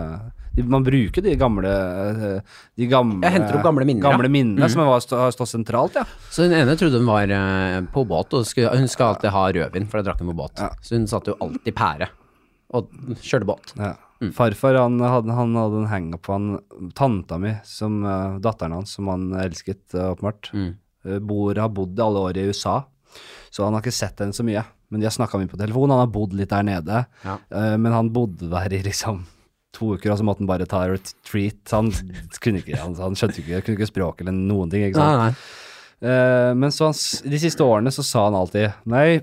[0.58, 4.12] de, Man bruker de gamle eh, De gamle Jeg henter opp gamle minner, ja.
[4.12, 6.04] Gamle minnene som har stå- har stått sentralt, ja.
[6.36, 9.46] Så hun ene trodde hun var eh, på båt, og skulle, hun skal alltid ha
[9.56, 10.60] rødvin, for det drakk hun på båt.
[10.84, 12.12] Så hun satt jo alltid pære
[12.76, 12.92] og
[13.24, 13.72] kjørte båt.
[13.80, 13.94] Ja.
[14.32, 16.48] Farfar han hadde, han hadde en hangup på han
[16.96, 20.72] Tanta mi, som uh, datteren hans, som han elsket, uh, åpenbart, Mm.
[21.04, 22.78] Uh, bor, har bodd alle år i USA.
[23.52, 24.64] Så han har ikke sett henne så mye.
[24.90, 25.92] Men de har snakka mye på telefon.
[25.92, 27.06] Han har bodd litt der nede.
[27.26, 27.38] Ja.
[27.78, 29.26] men han bodde der i liksom
[29.74, 31.62] to uker, og så måtte han bare ta retreat.
[31.74, 31.92] Han
[32.40, 34.86] kunne ikke, han, han skjønte ikke, kunne ikke språk eller noen ting.
[34.88, 35.20] ikke sant?
[35.20, 36.54] Nei, nei.
[36.62, 36.98] Men så han,
[37.32, 39.22] de siste årene så sa han alltid Nei,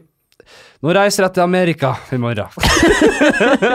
[0.84, 2.48] nå reiser jeg til Amerika i morgen.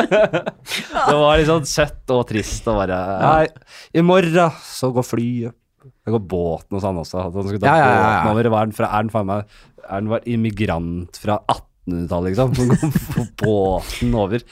[0.06, 3.46] det var litt sånn søtt og trist å bare Nei,
[4.00, 5.56] i morgen så går flyet.
[6.06, 7.22] Det går båten hos han også.
[7.28, 8.10] At han skulle ta Ja, ja, ja, ja.
[8.26, 8.50] båten over.
[8.56, 12.56] Var han fra, er faen meg var immigrant fra 1800-tallet, liksom?
[12.58, 12.78] Som går
[13.14, 14.46] på båten over.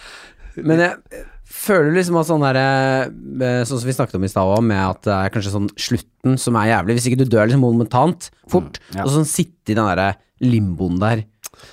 [0.62, 1.24] Men jeg
[1.54, 5.02] føler liksom at sånn derre Sånn som vi snakket om i stad òg, med at
[5.08, 7.00] det er kanskje sånn slutten som er jævlig.
[7.00, 9.08] Hvis ikke du dør liksom momentant, fort, Mm, ja.
[9.08, 10.12] og sånn sitte i den derre
[10.44, 11.24] limboen der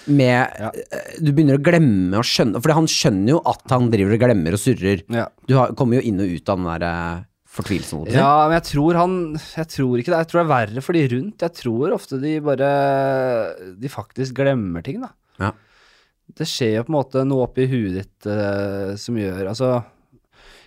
[0.06, 0.68] med Ja.
[0.92, 4.20] eh, Du begynner å glemme å skjønne For han skjønner jo at han driver og
[4.22, 5.02] glemmer og surrer.
[5.08, 5.26] Ja.
[5.48, 8.04] Du har, kommer jo inn og ut av den der eh, fortvilelsen.
[8.14, 9.16] Ja, men jeg tror han
[9.56, 10.20] Jeg tror ikke det.
[10.20, 11.42] Jeg tror det er verre for de rundt.
[11.46, 12.70] Jeg tror ofte de bare
[13.80, 15.10] De faktisk glemmer ting, da.
[15.40, 15.52] Ja.
[16.36, 19.70] Det skjer jo på en måte noe oppi huet ditt uh, som gjør Altså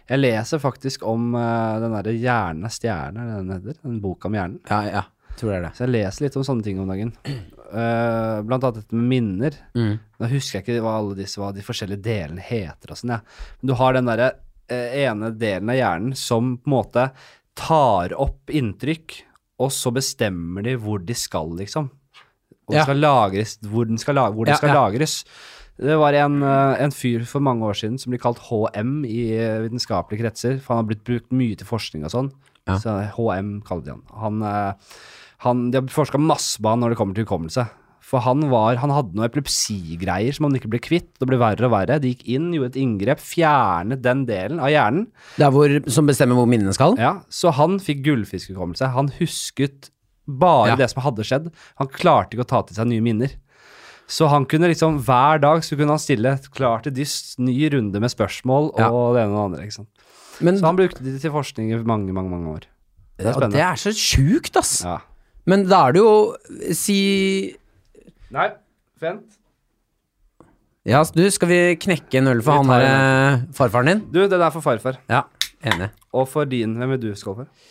[0.09, 3.77] Jeg leser faktisk om uh, den derre Hjernen er stjerne, er den heter?
[3.85, 4.59] Den boka om hjernen.
[4.67, 5.03] Ja, ja.
[5.39, 5.71] Tror det er det.
[5.77, 7.13] Så jeg leser litt om sånne ting om dagen.
[7.73, 9.55] Eh, blant annet dette med minner.
[9.73, 9.95] Mm.
[10.21, 13.37] Nå husker jeg ikke hva alle disse hva de forskjellige delene heter og sånn, jeg.
[13.61, 14.27] Men du har den derre
[14.69, 17.07] uh, ene delen av hjernen som på en måte
[17.57, 19.17] tar opp inntrykk,
[19.63, 21.89] og så bestemmer de hvor de skal, liksom.
[22.63, 22.85] Hvor, Ja.
[22.85, 24.77] skal lagres, hvor den skal, hvor den Ja, skal ja.
[24.79, 25.23] lagres.
[25.77, 29.33] Det var en, eh, en fyr for mange år siden som blir kalt HM i
[29.65, 32.31] vitenskapelige kretser, for han har blitt brukt mye til forskning og sånn.
[32.67, 32.77] Ja.
[32.77, 34.03] Så HM kaller de han.
[34.13, 34.43] Han,
[35.43, 37.65] han De har forska masse på han når det kommer til hukommelse.
[38.03, 41.07] For han, var, han hadde noen epilepsigreier som han ikke ble kvitt.
[41.21, 41.95] Det ble verre og verre.
[42.03, 45.07] De gikk inn, gjorde et inngrep, fjernet den delen av hjernen.
[45.39, 46.97] Det er hvor, som bestemmer hvor minnene skal?
[46.99, 48.91] Ja, Så han fikk gullfiskhukommelse.
[48.93, 49.89] Han husket
[50.27, 50.75] bare Ja.
[50.79, 51.47] det som hadde skjedd.
[51.79, 53.31] Han klarte ikke å ta til seg nye minner.
[54.07, 57.99] Så han kunne liksom hver dag så kunne han stille klar til dyst, ny runde
[58.03, 58.89] med spørsmål og Ja.
[59.15, 59.63] det ene og det andre.
[59.65, 59.89] ikke sant?
[60.41, 62.61] Men Så han brukte det til forskning i mange, mange mange år.
[63.17, 64.83] Det er ja, det er så sjukt, ass.
[64.83, 64.99] Ja.
[65.49, 66.99] Men da er det jo Si
[68.33, 68.49] Nei,
[69.01, 69.39] vent.
[70.87, 74.01] Ja, du, skal vi knekke en øl for han derre eh, farfaren din?
[74.11, 74.97] Du, den er for farfar.
[75.07, 75.21] Ja,
[75.63, 75.91] enig.
[76.11, 76.73] Og for din.
[76.79, 77.69] Hvem vil du skåle for?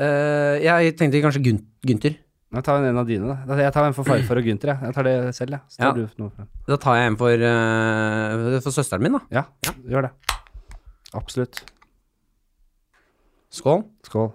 [0.00, 2.16] Uh, jeg tenkte kanskje Gun Gunther.
[2.50, 3.58] Jeg tar en av dine, da.
[3.60, 4.88] Jeg tar en for farfar og Gunther, jeg.
[4.88, 5.78] Jeg tar det selv, jeg.
[5.78, 5.92] Ja.
[5.94, 9.22] du Da tar jeg en for, uh, for søsteren min, da.
[9.42, 10.12] Ja, gjør det.
[11.14, 11.62] Absolutt.
[13.54, 13.84] Skål.
[14.06, 14.32] Skål.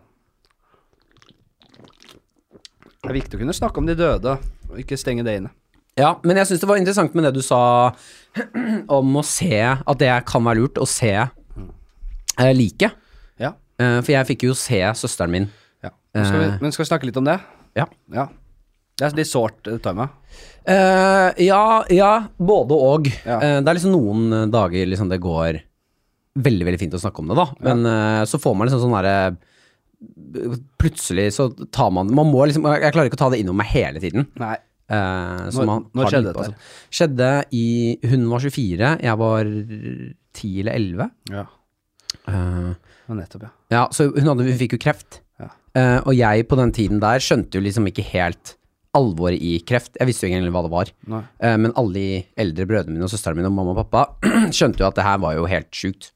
[3.06, 4.36] Det er viktig å kunne snakke om de døde,
[4.72, 5.52] og ikke stenge det inne.
[5.96, 7.60] Ja, men jeg syns det var interessant med det du sa
[8.98, 12.98] om å se At det kan være lurt å se eh, liket.
[13.40, 13.54] Ja.
[13.80, 15.48] Eh, for jeg fikk jo se søsteren min.
[15.86, 15.94] ja.
[16.16, 16.58] Skal vi, Eh.
[16.62, 17.38] men skal vi snakke litt om det?
[17.76, 17.86] Ja.
[18.12, 18.28] Ja.
[18.96, 20.10] Det er litt sårt, tar jeg meg.
[20.72, 23.10] Eh, ja, ja, både og.
[23.28, 23.40] Ja.
[23.44, 25.60] Eh, det er liksom noen eh, dager liksom det går
[26.36, 27.46] veldig, veldig fint å snakke om det, da.
[27.64, 29.36] Men eh, så får man liksom sånn derre
[30.82, 33.70] Plutselig så tar man Man må liksom Jeg klarer ikke å ta det innom meg
[33.72, 34.28] hele tiden.
[34.42, 34.56] Nei.
[34.86, 36.44] Uh, Når- man når skjedde dette?
[36.44, 36.74] altså.
[36.94, 37.68] Skjedde i
[38.06, 39.48] Hun var 24, jeg var
[40.36, 41.08] 10 eller 11.
[41.32, 41.46] Ja.
[42.30, 42.76] Uh,
[43.10, 43.50] nettopp, ja.
[43.74, 45.22] ja, så hadde, hun fikk jo kreft.
[45.42, 45.50] Ja.
[45.74, 48.54] Uh, og jeg på den tiden der skjønte jo liksom ikke helt
[48.96, 49.98] alvoret i kreft.
[50.00, 50.94] Jeg visste jo egentlig hva det var.
[51.44, 52.06] Men alle de
[52.40, 54.06] eldre brødrene mine og søstrene mine og mamma og pappa
[54.56, 56.14] skjønte jo at det her var jo helt sjukt.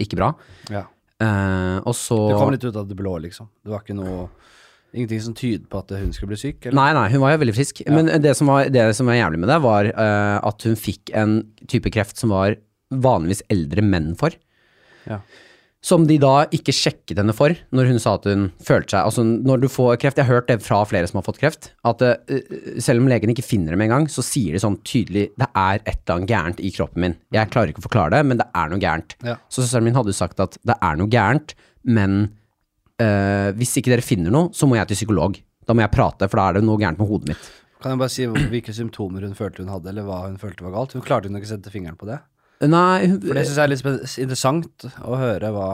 [0.00, 0.30] Ikke bra.
[0.72, 0.86] ja.
[1.24, 3.48] Eh, og så Det kom litt ut av det blå, liksom.
[3.64, 4.28] Det var ikke noe
[4.94, 6.68] Ingenting som tyder på at hun skulle bli syk?
[6.68, 6.76] Eller?
[6.78, 7.80] Nei, nei, hun var jo veldig frisk.
[7.90, 11.10] Men det som var, det som var jævlig med det, var uh, at hun fikk
[11.18, 11.32] en
[11.66, 12.54] type kreft som var
[12.94, 14.36] vanligvis eldre menn for.
[15.10, 15.18] Ja.
[15.84, 19.24] Som de da ikke sjekket henne for, når hun sa at hun følte seg Altså,
[19.24, 22.04] når du får kreft Jeg har hørt det fra flere som har fått kreft, at
[22.04, 22.14] uh,
[22.80, 25.50] selv om legen ikke finner det med en gang, så sier de sånn tydelig Det
[25.50, 27.18] er et eller annet gærent i kroppen min.
[27.36, 29.16] Jeg klarer ikke å forklare det, men det er noe gærent.
[29.26, 29.36] Ja.
[29.52, 31.52] Så søsteren min hadde jo sagt at det er noe gærent,
[31.84, 32.16] men
[33.02, 35.36] uh, hvis ikke dere finner noe, så må jeg til psykolog.
[35.68, 37.50] Da må jeg prate, for da er det noe gærent med hodet mitt.
[37.84, 40.72] Kan jeg bare si hvilke symptomer hun følte hun hadde, eller hva hun følte var
[40.72, 40.94] galt?
[40.96, 42.22] Hun klarte hun ikke å sette fingeren på det?
[42.70, 45.68] Nei, hun, For det syns jeg er litt interessant å høre hva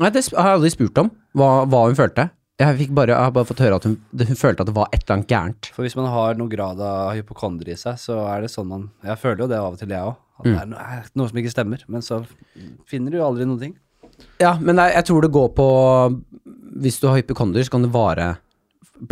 [0.00, 2.30] nei, det har jeg aldri spurt om, hva, hva hun følte.
[2.60, 5.02] Jeg, bare, jeg har bare fått høre at hun, hun følte at det var et
[5.04, 5.70] eller annet gærent.
[5.76, 8.86] For hvis man har noen grad av hypokondri i seg, så er det sånn man
[9.04, 10.16] Jeg føler jo det av og til, jeg òg.
[10.38, 11.84] At det er noe, er noe som ikke stemmer.
[11.88, 12.22] Men så
[12.88, 13.74] finner du jo aldri noen ting.
[14.40, 15.66] Ja, men er- jeg tror det går på
[16.80, 18.36] Hvis du har hypokonder, så kan det vare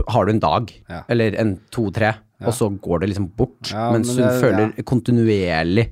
[0.09, 1.03] Har du en dag, Ja.
[1.09, 3.70] eller en to-tre, og så går det liksom bort.
[3.73, 5.90] Ja, mens men hun det- føler kontinuerlig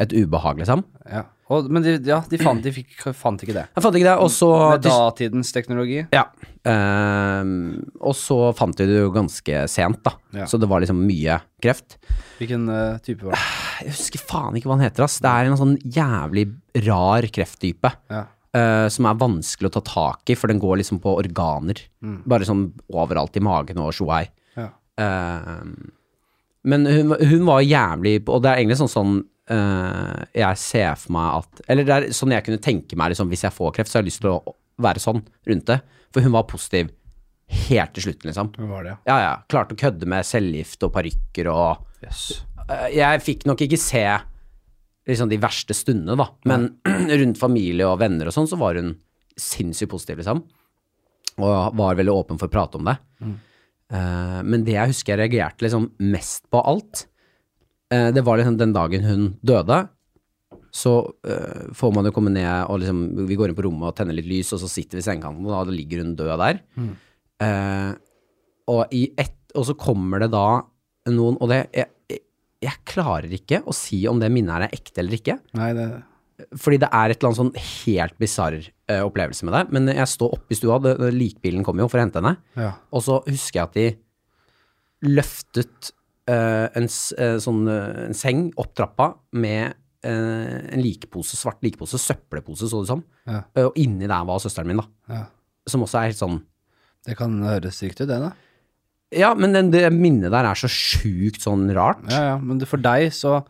[0.00, 0.82] et ubehag, liksom.
[1.10, 1.26] Ja.
[1.50, 3.64] Og, men de, ja, de fant, de fikk, fant ikke det.
[3.74, 5.98] Jeg fant ikke det, og så Med datidens teknologi.
[6.14, 6.28] Ja.
[6.62, 10.14] Um, og så fant de det jo ganske sent, da.
[10.36, 10.46] Ja.
[10.50, 11.98] Så det var liksom mye kreft.
[12.38, 13.42] Hvilken uh, type var det?
[13.80, 15.18] Jeg husker faen ikke hva den heter, ass.
[15.24, 16.46] Det er en sånn jævlig
[16.86, 17.94] rar krefttype.
[18.12, 18.26] Ja.
[18.50, 21.82] Uh, som er vanskelig å ta tak i, for den går liksom på organer.
[22.30, 24.22] Bare sånn overalt i magen og sjoei.
[24.54, 24.70] Ja.
[25.00, 25.66] Uh,
[26.62, 29.14] men hun, hun var jævlig Og det er egentlig sånn sånn
[29.50, 33.28] eh, jeg ser for meg at Eller det er sånn jeg kunne tenke meg liksom,
[33.32, 35.80] hvis jeg får kreft, så har jeg lyst til å være sånn rundt det.
[36.14, 36.88] For hun var positiv
[37.50, 38.52] helt til slutten, liksom.
[38.56, 38.98] Hun var det, ja?
[39.10, 39.32] Ja, ja.
[39.50, 42.20] Klarte å kødde med cellegift og parykker og Yes.
[42.70, 44.04] uh, Jeg fikk nok ikke se
[45.10, 46.28] liksom de verste stundene, da.
[46.48, 46.68] Men
[47.20, 48.94] rundt familie og venner og sånn, så var hun
[49.40, 50.44] sinnssykt positiv, liksom.
[51.40, 52.96] Og var veldig åpen for å prate om det.
[53.90, 57.06] Eh, men det jeg husker jeg reagerte liksom mest på alt,
[57.90, 59.80] det var liksom den dagen hun døde.
[60.70, 60.92] Så
[61.26, 64.14] eh, får man jo komme ned og liksom Vi går inn på rommet og tenner
[64.14, 66.60] litt lys, og så sitter vi i sengekanten, og da ligger hun død der.
[67.42, 67.90] Eh,
[68.70, 70.60] og, i ett, og så kommer det da
[71.10, 72.20] noen Og det jeg, jeg,
[72.60, 75.38] jeg klarer ikke å si om det minnet her er ekte eller ikke.
[75.58, 75.86] Nei, det
[76.60, 79.62] Fordi det er et eller annet sånn helt bisarr uh, opplevelse med det.
[79.74, 82.36] Men jeg står oppe i stua, det, likbilen kom jo for å hente henne.
[82.60, 82.74] Ja.
[82.92, 83.88] Og så husker jeg at de
[85.08, 91.36] løftet eh, en, s- eh, sånn, eh, en seng opp trappa med eh, en likepose,
[91.36, 93.02] svart likepose, søppelpose, så det som.
[93.26, 93.42] Ja.
[93.56, 94.86] Eh, og inni der var søsteren min, da.
[95.14, 95.24] Ja.
[95.68, 96.38] Som også er helt sånn
[97.06, 98.30] Det kan høres riktig ut, det, da.
[99.16, 102.04] Ja, men den, det minnet der er så sjukt sånn rart.
[102.12, 103.40] Ja, ja, men for deg så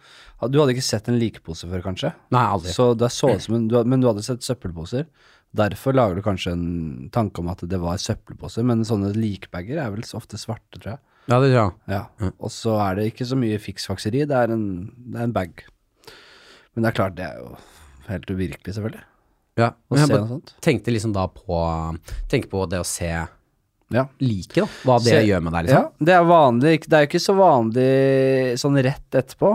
[0.49, 2.15] Du hadde ikke sett en likepose før, kanskje?
[2.33, 2.73] Nei, aldri.
[2.73, 5.05] Så det så ut som en du, Men du hadde sett søppelposer.
[5.53, 9.91] Derfor lager du kanskje en tanke om at det var søppelposer, men sånne likbager er
[9.93, 11.01] vel ofte svarte, tror jeg.
[11.31, 11.75] Ja, det tror jeg.
[11.95, 12.31] Ja.
[12.43, 14.65] Og så er det ikke så mye fiksfakseri, det er en,
[15.13, 15.63] det er en bag.
[16.75, 17.53] Men det er klart, det er jo
[18.09, 19.05] helt uvirkelig, selvfølgelig.
[19.61, 21.57] Ja, men jeg bare tenkte liksom da på
[22.31, 23.11] Tenk på det å se
[23.91, 24.05] Ja.
[24.23, 24.67] liket, da.
[24.87, 26.07] Hva det Se- gjør med deg, Ja, liksom.
[26.07, 26.75] det er vanlig.
[26.89, 29.51] Det er jo ikke så vanlig sånn rett etterpå.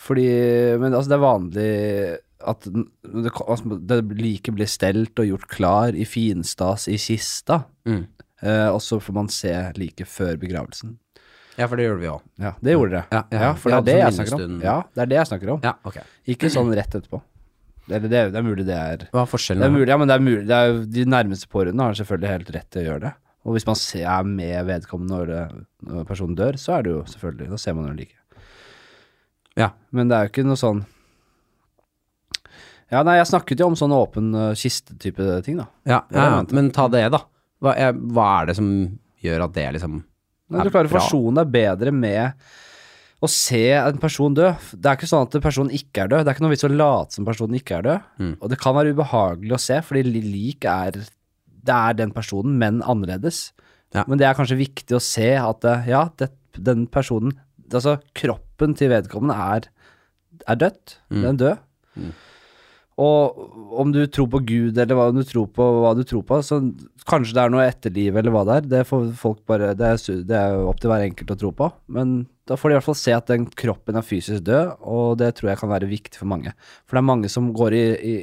[0.00, 1.70] Fordi Men altså, det er vanlig
[2.40, 7.64] at det, altså, det liket blir stelt og gjort klar i finstas i kista.
[7.86, 8.06] Mm.
[8.40, 10.96] Eh, og så får man se liket før begravelsen.
[11.58, 12.22] Ja, for det gjorde vi òg.
[12.40, 13.06] Ja, det gjorde dere.
[13.12, 13.50] Ja, ja.
[13.58, 14.60] for det er det jeg sånn snakker om.
[14.64, 15.64] Ja, det er det jeg snakker om.
[15.66, 15.98] Ja, ok.
[16.32, 17.20] Ikke sånn rett etterpå.
[17.90, 19.64] Eller det, det er mulig det er Hva er forskjellen?
[19.64, 20.44] det er mulig, ja, men det er mulig.
[20.48, 23.12] Det er, de nærmeste pårørende har selvfølgelig helt rett til å gjøre det.
[23.40, 26.92] Og hvis man ser, er med vedkommende når, det, når personen dør, så er det
[26.92, 28.16] jo selvfølgelig Da ser man jo like.
[29.58, 29.70] Ja.
[29.96, 30.84] Men det er jo ikke noe sånn
[32.92, 35.68] Ja, nei, jeg snakket jo om sånn åpen uh, kistetype ting, da.
[35.88, 37.24] Ja, ja, ja, men ta det, da.
[37.60, 38.72] Hva er, hva er det som
[39.20, 40.64] gjør at det liksom Men bra?
[40.66, 42.50] du klarer å forsone deg bedre med
[43.20, 44.48] å se en person dø.
[44.72, 46.24] Det er ikke sånn at personen ikke er død.
[46.24, 48.06] Det er ikke noe vits å late som personen ikke er død.
[48.22, 48.30] Mm.
[48.38, 50.96] Og det kan være ubehagelig å se, fordi lik er
[51.60, 53.50] Det er den personen, men annerledes.
[53.92, 54.06] Ja.
[54.08, 57.36] Men det er kanskje viktig å se at ja, det, den personen
[57.70, 59.66] Altså, kroppen til vedkommende er,
[60.50, 60.96] er dødt.
[61.06, 61.20] Mm.
[61.20, 61.60] Den er død.
[63.00, 66.40] Og om du tror på Gud, eller hva du tror på, hva du tror på,
[66.44, 66.58] så
[67.08, 68.66] kanskje det er noe etterliv, eller hva det er.
[68.74, 71.70] Det får folk bare Det er, det er opp til hver enkelt å tro på.
[71.96, 75.16] Men da får de i hvert fall se at den kroppen er fysisk død, og
[75.22, 76.52] det tror jeg kan være viktig for mange.
[76.84, 78.14] For det er mange som går i, i,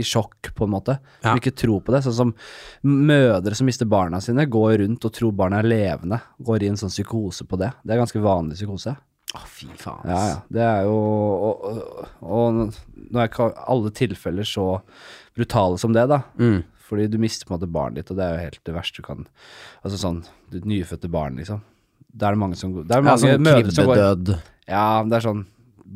[0.00, 0.98] i sjokk, på en måte.
[1.20, 1.38] Som Ja.
[1.38, 2.02] ikke tror på det.
[2.08, 2.34] Sånn som
[2.82, 6.18] mødre som mister barna sine, går rundt og tror barna er levende.
[6.42, 7.70] Går i en sånn psykose på det.
[7.84, 8.96] Det er ganske vanlig psykose.
[9.36, 10.08] Å, fy faen.
[10.08, 10.36] Ja, ja.
[10.56, 14.66] Det er jo Og, og, og nå er ikke alle tilfeller så
[15.36, 16.22] brutale som det, da.
[16.40, 16.62] Mm.
[16.86, 19.02] Fordi du mister på en måte barnet ditt, og det er jo helt det verste
[19.02, 19.26] du kan
[19.82, 20.22] Altså sånn
[20.52, 21.60] ditt nyfødte barn, liksom.
[22.16, 24.38] Da er det mange som Det er Ja, mange sånn mødre som går.
[24.70, 25.44] Ja, det er sånn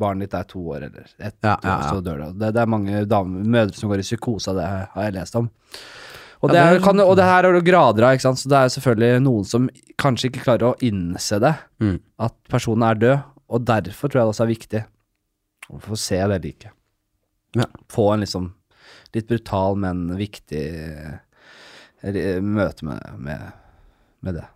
[0.00, 1.78] Barnet ditt er to år eller ett, Ja, ja, ja.
[1.90, 2.28] så dør det.
[2.38, 5.34] Det, det er mange damer, mødre som går i psykose av det, har jeg lest
[5.40, 5.48] om.
[6.40, 8.40] Og, det, er, kan, og det her er det grader av, ikke sant.
[8.40, 9.66] Så det er selvfølgelig noen som
[10.00, 11.98] kanskje ikke klarer å innse det, Mm.
[12.18, 13.18] at personen er død.
[13.50, 14.80] Og derfor tror jeg det også er viktig
[15.74, 16.72] å få se det liket.
[17.58, 17.66] Ja.
[17.90, 18.52] Få en liksom
[19.14, 20.62] litt brutal, men viktig
[22.02, 23.52] eh, møte med, med,
[24.22, 24.46] med det.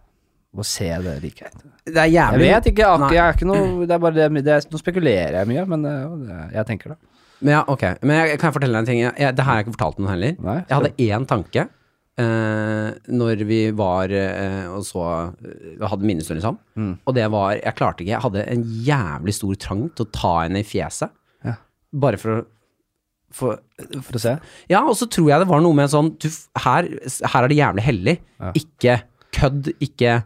[0.55, 1.57] Å se det liket.
[1.85, 4.79] Det er Jeg vet ikke, jeg er ikke noe Det er bare det, det Nå
[4.79, 6.99] spekulerer jeg mye, men eh, det, jeg tenker det.
[7.45, 7.83] Men ja, ok.
[8.03, 9.01] Men jeg, kan jeg fortelle deg en ting?
[9.03, 10.37] Jeg, jeg, det her har jeg ikke fortalt noen heller.
[10.45, 11.67] Nei, Jeg hadde én tanke
[12.21, 12.89] eh,
[13.21, 15.05] når vi var eh, og så
[15.45, 16.59] eh, hadde minnestund, liksom.
[16.79, 16.95] Mm.
[17.05, 18.15] Og det var Jeg klarte ikke.
[18.15, 21.13] Jeg hadde en jævlig stor trang til å ta henne i fjeset.
[21.45, 21.59] Ja.
[22.05, 22.43] Bare for å
[23.35, 23.59] for,
[24.07, 24.37] For å se.
[24.71, 26.29] Ja, og så tror jeg det var noe med en sånn du,
[26.63, 28.15] her, her er det jævlig hellig.
[28.39, 28.53] Ja.
[28.61, 28.95] Ikke
[29.35, 30.21] kødd, ikke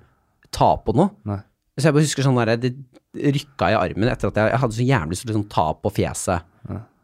[0.52, 1.14] ta på noe.
[1.24, 1.38] Nei.
[1.78, 2.74] Så jeg bare husker sånn der, det
[3.16, 5.66] rykka i armen etter at jeg, jeg hadde så jævlig lyst til å liksom, ta
[5.80, 6.44] på fjeset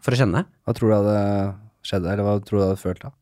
[0.04, 0.44] for å kjenne.
[0.64, 1.18] Hva tror du hadde
[1.84, 3.12] skjedd, eller hva tror du hadde følt da?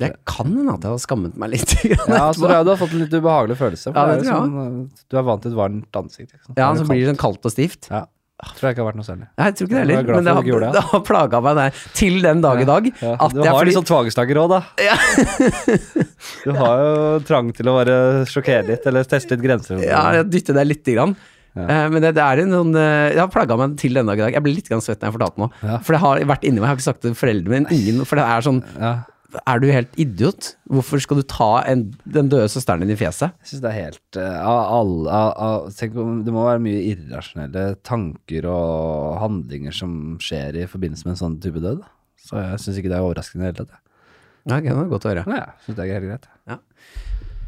[0.00, 1.74] Det kan hende at jeg har skammet meg litt.
[2.08, 3.92] Ja, så tror jeg du har fått en litt ubehagelig følelse.
[3.92, 6.32] Ja, det er sånn, du er vant til et varmt ansikt.
[6.32, 6.56] Liksom.
[6.58, 7.90] Ja, så blir det sånn kaldt og stivt.
[7.92, 8.06] Ja.
[8.42, 9.26] Tror jeg ikke har vært noe særlig.
[9.38, 11.82] Jeg tror ikke det er heller, men det har, det, det har plaga meg der,
[11.94, 12.88] til den dag i dag.
[12.90, 13.28] Ja, ja.
[13.30, 14.58] du har litt sånn tvangstanker òg, da.
[16.48, 16.96] du har jo
[17.28, 17.98] trang til å bare
[18.32, 19.84] sjokkere litt, eller teste litt grenser.
[19.86, 21.14] ja, jeg dytter det lite grann.
[21.52, 24.20] Eh, men det, det er en sånn Jeg Det har plagga meg til denne dag
[24.20, 24.36] i dag.
[24.38, 25.48] Jeg ble litt svett når jeg fortalte nå.
[25.60, 25.80] Ja.
[25.84, 26.66] For det har vært inni meg.
[26.66, 27.76] Jeg har ikke sagt det til foreldrene mine.
[27.76, 28.94] Ingen, for det er sånn Ja.
[29.48, 30.50] Er du helt idiot?
[30.68, 33.32] Hvorfor skal du ta en, den døde søsteren din i fjeset?
[33.40, 38.48] Jeg syns det er helt uh, all, uh, uh, Det må være mye irrasjonelle tanker
[38.52, 41.80] og handlinger som skjer i forbindelse med en sånn type død.
[41.80, 41.88] da.
[42.20, 43.80] Så jeg syns ikke det er overraskende i det hele tatt.
[44.42, 45.24] Ja, det er godt å høre.
[45.24, 46.30] Ja, jeg synes det er helt greit.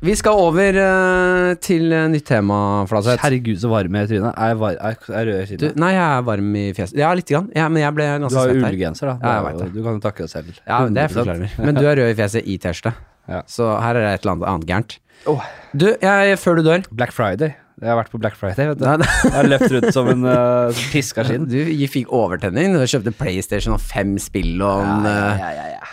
[0.05, 2.57] Vi skal over uh, til eh, nytt tema,
[2.91, 3.23] Flatseth.
[3.25, 4.35] Herregud, så varm jeg er i trynet.
[4.37, 5.79] Er jeg, var, er, jeg rød i Du, trynet?
[5.81, 6.99] nei, jeg er varm i fjeset.
[7.01, 7.47] Ja, lite grann.
[7.57, 8.75] Ja, men jeg ble Du ganske har jo svett her.
[8.77, 9.15] ullgenser, da.
[9.23, 9.69] Ja, jeg vet det.
[9.73, 10.51] Du kan jo takke deg selv.
[10.61, 11.15] Ja, det 100%.
[11.15, 12.95] forklarer Men du er rød i fjeset i T-skjorte.
[13.25, 13.39] Ja.
[13.49, 14.95] Så her er det et eller annet annet gærent.
[15.33, 15.45] Oh.
[15.73, 17.55] Du, jeg, før du dør Black Friday.
[17.81, 18.85] Jeg har vært på Black Friday, vet du.
[18.85, 21.47] Nei, Jeg har løpt rundt som en uh, piska skinn.
[21.49, 21.57] Du
[21.89, 22.77] fikk overtenning.
[22.77, 25.89] Du kjøpte PlayStation og fem spill og en ja, ja, ja,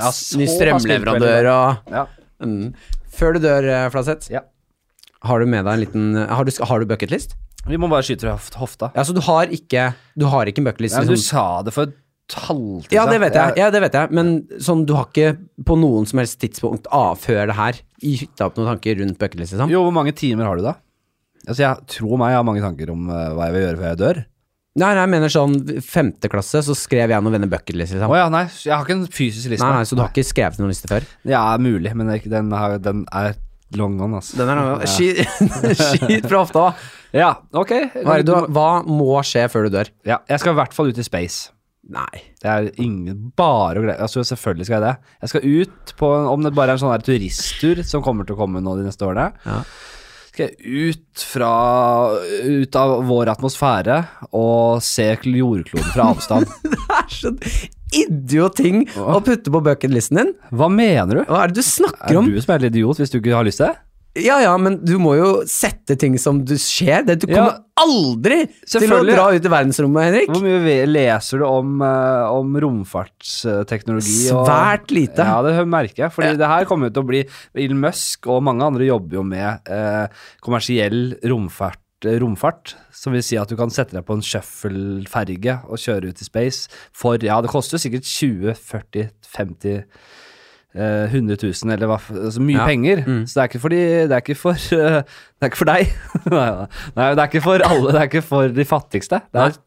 [0.00, 2.06] har ny strømleverandør og Ja.
[2.48, 2.64] mm.
[3.20, 4.40] Før du dør, Flaseth, Ja.
[5.28, 7.34] har du med deg en liten Har du, har du bucketlist?
[7.68, 8.88] Vi må bare skyte fra hoft- hofta.
[8.96, 10.94] Ja, så du har ikke Du har ikke en bucketlist?
[10.96, 11.94] Ja, men du liksom- sa det for et
[12.32, 13.56] halvtid Ja, det vet jeg.
[13.58, 14.10] Ja, det vet jeg.
[14.12, 18.54] Men sånn, du har ikke på noen som helst tidspunkt avfør det her gitt opp
[18.56, 19.52] noen tanker rundt bucketlist?
[19.52, 19.68] Liksom?
[19.68, 20.74] Jo, hvor mange timer har du da?
[21.46, 23.88] Altså, jeg tror meg, jeg har mange tanker om eh, hva jeg vil gjøre før
[23.90, 24.24] jeg dør.
[24.78, 28.12] Nei, nei, jeg mener sånn femte klasse, så skrev jeg noen venner bucketlist, liksom.
[28.14, 29.66] Å ja, nei, jeg har ikke en fysisk liste.
[29.66, 31.06] Nei, nei, så du har ikke skrevet noen liste før?
[31.26, 33.34] Ja, mulig, men den, har, den er
[33.74, 34.38] long gone, altså.
[34.38, 34.90] Den er noe Ja.
[35.74, 36.90] skyt fra hofta, da.
[37.18, 37.72] Ja, ok.
[38.06, 39.90] Hva, du, hva må skje før du dør?
[40.06, 41.50] Ja, jeg skal i hvert fall ut i space.
[41.90, 42.20] Nei.
[42.38, 45.12] Det er ingen Bare å glede Altså, selvfølgelig skal jeg det.
[45.24, 48.36] Jeg skal ut på Om det bare er en sånn her turisttur som kommer til
[48.36, 49.32] å komme nå de neste årene.
[49.48, 49.56] Ja.
[50.40, 51.50] Skal jeg ut fra
[52.46, 53.98] Ut av vår atmosfære
[54.36, 56.48] og se jordkloden fra avstand.
[56.70, 57.34] Det er så
[57.90, 60.32] idiot-ting å putte på bucketlisten din.
[60.54, 61.22] Hva mener du?
[61.26, 62.28] Hva er det du snakker om?
[62.30, 63.78] Er du som er litt idiot hvis du ikke har lyst til det?
[64.22, 67.04] Ja ja, men du må jo sette ting som du skjer.
[67.06, 67.58] Det, du kommer Ja.
[67.80, 69.14] aldri til å Selvfølgelig.
[69.16, 70.28] dra ut i verdensrommet, Henrik.
[70.28, 74.30] Hvor mye ve- leser du om, eh, om romfartsteknologi?
[74.32, 75.16] og- Svært lite.
[75.24, 76.12] Ja, det merker jeg.
[76.12, 77.24] Fordi det her kommer jo til å bli
[77.56, 80.06] Elon Musk og mange andre jobber jo med eh,
[80.42, 82.74] kommersiell romfart, eh, romfart.
[82.92, 86.24] Som vil si at du kan sette deg på en shuffle-ferge og kjøre ut i
[86.24, 89.84] space for Ja, det koster sikkert 20 40 50
[90.74, 92.66] eh, 100 000 eller hva altså mye Ja.
[92.66, 93.02] penger.
[93.06, 93.22] Mm.
[93.26, 95.02] Så det er ikke fordi Det er ikke for eh,
[95.40, 95.92] Det er ikke for deg.
[96.36, 96.48] Nei.
[96.96, 97.92] Nei, det er ikke for alle.
[97.92, 99.22] Det er ikke for de fattigste.
[99.32, 99.58] Det er,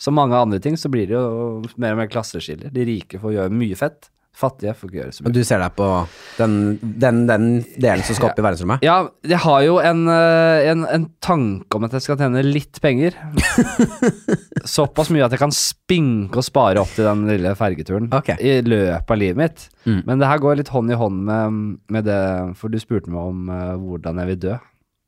[0.00, 2.70] som mange andre ting så blir det jo mer og mer klasseskiller.
[2.72, 4.08] De rike får gjøre mye fett.
[4.38, 5.28] Fattige får ikke gjøre så mye.
[5.30, 5.86] Og du ser deg på
[6.38, 6.52] den,
[7.02, 8.84] den, den delen som skal opp i verdensrommet?
[8.86, 12.78] Ja, jeg har jo en, eh, en, en tanke om at jeg skal tjene litt
[12.84, 13.18] penger.
[14.78, 18.38] Såpass mye at jeg kan spinke og spare opp til den lille fergeturen okay.
[18.38, 19.66] i løpet av livet mitt.
[19.88, 20.00] Mm.
[20.06, 21.60] Men det her går litt hånd i hånd med,
[21.90, 22.22] med det,
[22.60, 24.58] for du spurte meg om uh, hvordan jeg vil dø.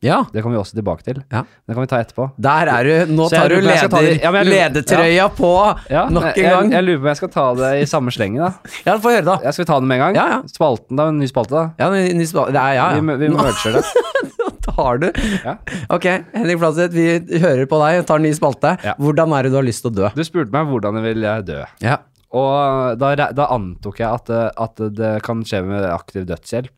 [0.02, 0.22] Ja.
[0.32, 1.18] Det kommer vi også tilbake til.
[1.28, 1.42] Ja.
[1.68, 2.30] Det kan vi ta etterpå.
[2.40, 3.12] Der er du.
[3.12, 5.50] Nå tar du leder, på jeg ta det- ja, lurer- ledertrøya på
[5.90, 6.70] Ja, nok jeg, en gang.
[6.70, 8.52] Jeg, jeg lurer på om jeg skal ta det i samme slengen, da.
[8.86, 9.34] Ja, få høre, da.
[9.44, 10.14] Jeg skal vi ta det med en gang?
[10.16, 10.40] Ja, ja.
[10.48, 11.08] Spalten, da.
[11.12, 11.66] En ny spalte, da.
[11.78, 13.00] Ja, ny, ny spa- det er, ja, ja.
[13.00, 13.84] Vi, vi Nå merger det.
[14.70, 15.08] tar du.
[15.44, 15.56] Ja.
[15.92, 18.06] Ok, Henrik Fladseth, vi hører på deg.
[18.08, 18.74] Tar en ny spalte.
[18.96, 20.08] Hvordan er det du har lyst til å dø?
[20.16, 21.60] Du spurte meg hvordan jeg vil dø.
[21.84, 21.98] Ja.
[22.32, 26.70] Og da, da antok jeg at, det- at det kan skje med aktiv dødshjelp.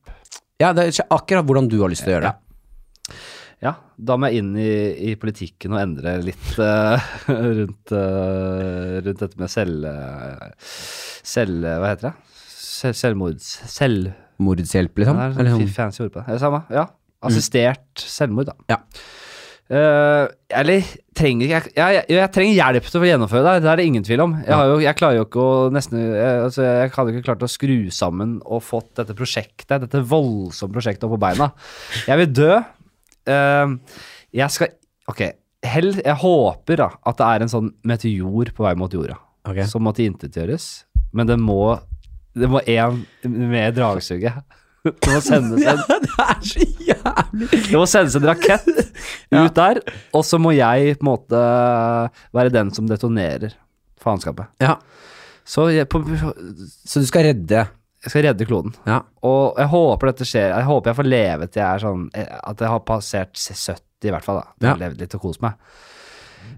[0.63, 2.37] ja, det er akkurat hvordan du har lyst til å gjøre det.
[3.63, 4.73] Ja, da må jeg inn i,
[5.13, 6.99] i politikken og endre litt uh,
[7.61, 9.87] rundt, uh, rundt dette med selv...
[10.59, 12.15] selv hva heter det?
[12.43, 13.55] Sel, selvmords...
[13.71, 14.11] Selv...
[14.43, 15.15] Liksom?
[15.15, 15.69] Det er sånn sånn.
[15.71, 16.25] fancy ord på det.
[16.27, 16.65] Er det samme?
[16.75, 16.89] Ja.
[17.23, 18.57] Assistert selvmord, da.
[18.73, 18.81] Ja.
[19.73, 20.85] Uh, eller
[21.17, 23.63] trenger ikke jeg, jeg, jeg, jeg trenger hjelp til å gjennomføre det.
[23.65, 24.35] Det er det ingen tvil om.
[24.43, 27.49] Jeg, har jo, jeg klarer jo ikke å nesten jeg, altså, hadde ikke klart å
[27.49, 31.53] skru sammen og fått dette prosjektet, dette voldsomme prosjektet opp på beina.
[32.11, 32.53] Jeg vil dø.
[33.29, 33.99] Eh,
[34.33, 34.73] jeg skal
[35.11, 35.21] Ok,
[35.67, 39.19] hell, jeg håper da at det er en sånn meteor på vei mot jorda
[39.49, 39.67] okay.
[39.69, 40.69] som må tilintetgjøres.
[41.13, 41.79] Men det må
[42.33, 44.39] Det må én med dragsuget.
[44.83, 48.67] Det må sendes en Det er så jævlig det må sendes en rakett
[49.33, 49.81] ut der,
[50.17, 51.43] og så må jeg på en måte
[52.35, 53.55] være den som detonerer
[54.03, 54.51] faenskapet.
[54.61, 54.79] Ja,
[55.45, 55.69] Så
[56.85, 57.67] så du skal redde
[58.03, 58.73] jeg skal redde kloden.
[58.87, 59.01] Ja.
[59.23, 60.49] Og jeg håper dette skjer.
[60.57, 63.79] Jeg håper jeg får leve til jeg er sånn At jeg har passert 70,
[64.09, 64.41] i hvert fall.
[64.43, 64.89] da Jeg har Ja.
[64.89, 65.55] levd litt og kost meg.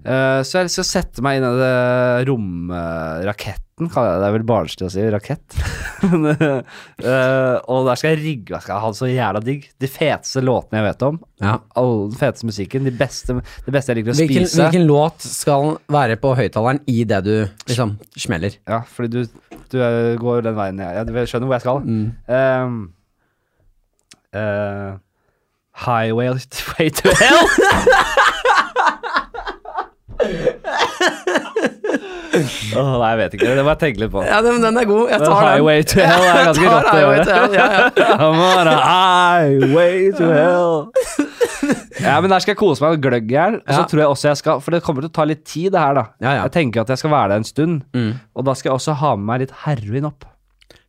[0.05, 4.27] Uh, så jeg skal sette meg inn i det romraketten raketten, det.
[4.27, 5.03] Er vel barnslig å si.
[5.11, 5.55] Rakett.
[6.11, 9.65] Men, eh, og der skal jeg rigge Jeg skal ha det så jævla digg.
[9.81, 11.17] De feteste låtene jeg vet om.
[11.43, 11.57] Ja.
[11.75, 12.85] All den feteste musikken.
[12.87, 14.61] De beste, det beste jeg liker å Hvilken, spise.
[14.63, 17.33] hvilken låt skal være på høyttaleren i det du
[17.67, 18.55] liksom smeller?
[18.69, 21.77] Ja, fordi du, du er- går den veien jeg, jeg, skjønner hvor jeg skal.
[22.31, 22.77] Um,
[24.35, 24.91] uh,
[25.85, 27.43] highway way to hell.
[32.35, 33.49] Åh, nei, jeg vet ikke.
[33.55, 34.23] Det må jeg tenke litt på.
[34.27, 35.09] Ja, den, den er god.
[35.13, 36.91] Jeg Men highway to hell er ganske tar rått.
[36.91, 37.25] å gjøre.
[37.25, 38.09] Hell, ja, ja.
[38.19, 40.75] I'm on a highway to hell.
[42.05, 43.39] Ja, men der skal jeg kose meg med gløgg i.
[43.39, 43.85] Og så Ja.
[43.89, 45.93] tror jeg også jeg skal For det kommer til å ta litt tid, det her,
[45.95, 46.03] da.
[46.21, 46.41] Ja, ja.
[46.45, 47.81] Jeg tenker at jeg skal være der en stund.
[47.95, 48.11] Mm.
[48.35, 50.25] Og da skal jeg også ha med meg litt heroin opp.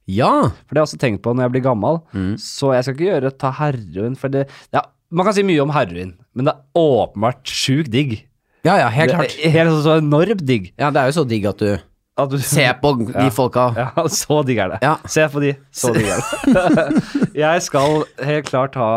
[0.06, 0.32] Ja.
[0.66, 2.02] For det har jeg også tenkt på når jeg blir gammel.
[2.12, 2.34] Mm.
[2.38, 5.62] Så jeg skal ikke gjøre ta heroin, for det, det er, Man kan si mye
[5.62, 8.25] om heroin, men det er åpenbart sjukt digg.
[8.66, 10.72] Ja, ja, helt Det er så, enormt digg.
[10.78, 11.70] Ja, det er jo så digg at du
[12.16, 13.28] At du ser på de Ja.
[13.30, 13.66] folka.
[13.76, 14.78] Ja, så digg er det.
[14.84, 14.96] Ja.
[15.06, 17.30] Se på de, så digg er det.
[17.44, 18.90] jeg skal helt klart ha,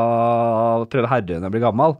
[0.90, 1.98] prøve herre når jeg blir gammel.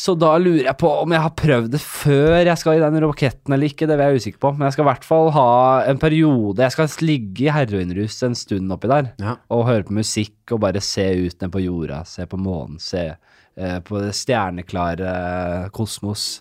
[0.00, 3.00] Så da lurer jeg på om jeg har prøvd det før jeg skal i den
[3.02, 3.88] raketten eller ikke.
[3.90, 4.52] Det er jeg usikker på.
[4.54, 5.48] Men jeg skal i hvert fall ha
[5.90, 9.10] en periode Jeg skal ligge i heroinrus en stund oppi der.
[9.20, 9.34] Ja.
[9.50, 12.04] Og høre på musikk og bare se ut ned på jorda.
[12.08, 12.78] Se på månen.
[12.80, 16.38] Se eh, på det stjerneklare kosmos.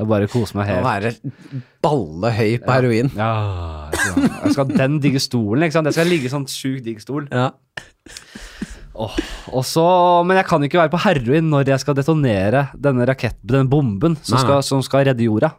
[0.00, 0.82] Og bare kose meg helt.
[0.82, 1.12] Å være
[1.86, 3.10] balle høy på heroin.
[3.16, 3.30] Ja,
[3.94, 4.14] ja.
[4.44, 5.90] Jeg skal ha den digge stolen, ikke sant.
[5.90, 7.28] Jeg skal ligge i sånn sjukt digg stol.
[7.32, 7.50] Ja.
[8.96, 9.12] Oh,
[9.52, 9.82] og så,
[10.24, 14.14] men jeg kan ikke være på heroin når jeg skal detonere denne rakett, denne bomben
[14.24, 15.50] som, skal, som skal redde jorda.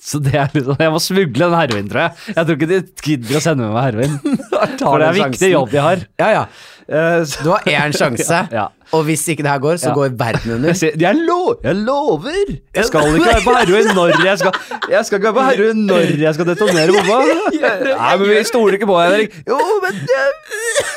[0.00, 2.12] Så det er liksom, Jeg må smugle den heroin, tror jeg.
[2.30, 4.14] Jeg tror ikke de gidder å sende med meg heroin.
[4.80, 6.04] For det er en viktig jobb jeg har.
[6.22, 6.44] Ja, ja.
[6.86, 8.68] Eh, Du har én sjanse, Ja.
[8.92, 9.94] Og hvis ikke det her går, så Ja.
[9.94, 10.74] går verden under.
[11.06, 12.30] Jeg, lo, jeg lover!
[12.74, 14.52] Jeg skal ikke være på heroin når jeg skal
[14.90, 17.18] Jeg skal ikke være på heroin når jeg skal detonere bomba.
[18.02, 19.36] Nei, men vi stoler ikke på deg, Henrik.
[19.48, 20.32] Jo, men jeg,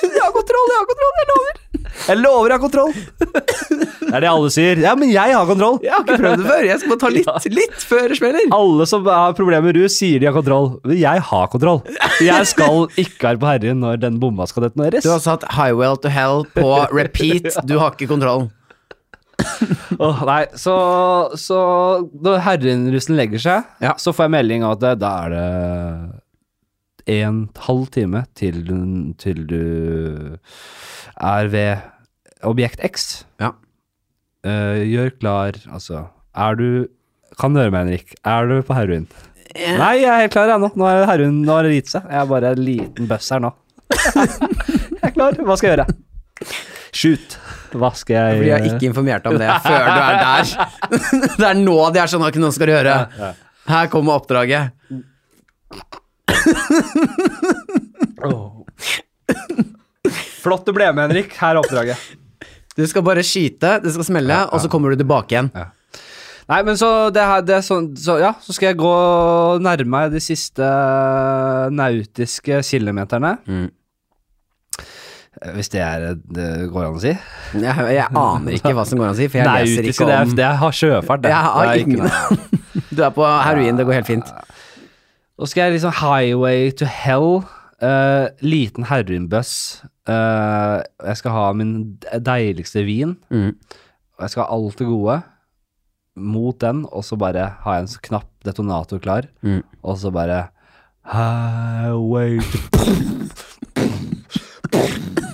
[0.03, 1.53] jeg har kontroll, jeg har kontroll, jeg lover.
[2.07, 2.93] Jeg lover jeg har kontroll.
[2.93, 4.79] Det er det alle sier.
[4.83, 5.77] Ja, men jeg har kontroll.
[5.85, 6.65] Jeg har ikke prøvd det før.
[6.67, 8.47] Jeg skal bare ta litt, litt før det smeller.
[8.57, 10.73] Alle som har problemer med rus, sier de har kontroll.
[10.83, 11.83] Men jeg har kontroll.
[12.23, 15.05] Jeg skal ikke være på herren når den bomba skal detoneres.
[15.05, 17.53] Du har satt Highwell to Hell på repeat.
[17.69, 18.49] Du har ikke kontroll.
[19.99, 20.73] oh, nei, så,
[21.41, 21.57] så
[22.23, 23.95] når heroinrusen legger seg, Ja.
[23.99, 25.47] så får jeg melding om at da er det
[27.09, 30.37] en halv time til, du- til du
[31.19, 31.77] er ved
[32.43, 33.25] objekt X.
[33.41, 33.51] Ja.
[34.43, 36.01] Uh, gjør klar Altså,
[36.35, 36.87] er du
[37.39, 38.15] Kan du høre meg, Henrik?
[38.27, 39.05] Er du på heroin?
[39.55, 40.71] Nei, jeg er helt klar, ennå.
[40.75, 40.85] nå.
[40.89, 42.03] Er heroin Nå har det gitt seg.
[42.09, 43.53] Jeg er bare en liten bøss her nå.
[43.93, 45.37] jeg er klar.
[45.39, 45.87] Hva skal jeg gjøre?
[46.93, 47.37] Shoot.
[47.73, 50.51] Hva skal jeg For de har ikke informert om det før du er der.
[51.39, 52.97] Det er nå de er sånn at nå skal du høre.
[53.69, 54.75] Her kommer oppdraget.
[60.43, 61.35] Flott du ble med, Henrik.
[61.39, 61.97] Her er oppdraget.
[62.73, 65.51] Du skal bare skyte, det skal smelle, og så kommer du tilbake igjen.
[66.49, 68.89] Nei, men så det her det er sånn så, Ja, så skal jeg gå
[69.63, 70.67] nærme meg de siste
[71.71, 73.37] nautiske kilometerne.
[73.47, 73.69] Mm.
[75.39, 77.13] Eh, Hvis det er det går an å si.
[77.55, 80.11] Jeg, jeg aner ikke hva som går an å si, for jeg leser ikke om
[80.11, 81.31] det er, det er sjøfart, det.
[81.31, 82.03] Jeg har ingen
[82.97, 84.35] Du er på heroin, det går helt fint.
[85.39, 87.41] Nå skal jeg liksom highway to hell.
[87.83, 89.83] Uh, liten heroinbøss.
[90.07, 93.17] Uh, jeg skal ha min deiligste vin.
[93.33, 93.57] Mm.
[94.17, 95.21] Og jeg skal ha alt det gode
[96.13, 99.25] mot den, og så bare har jeg en knapp detonator klar.
[99.41, 99.63] Mm.
[99.81, 100.47] Og så bare
[101.03, 102.57] Highway to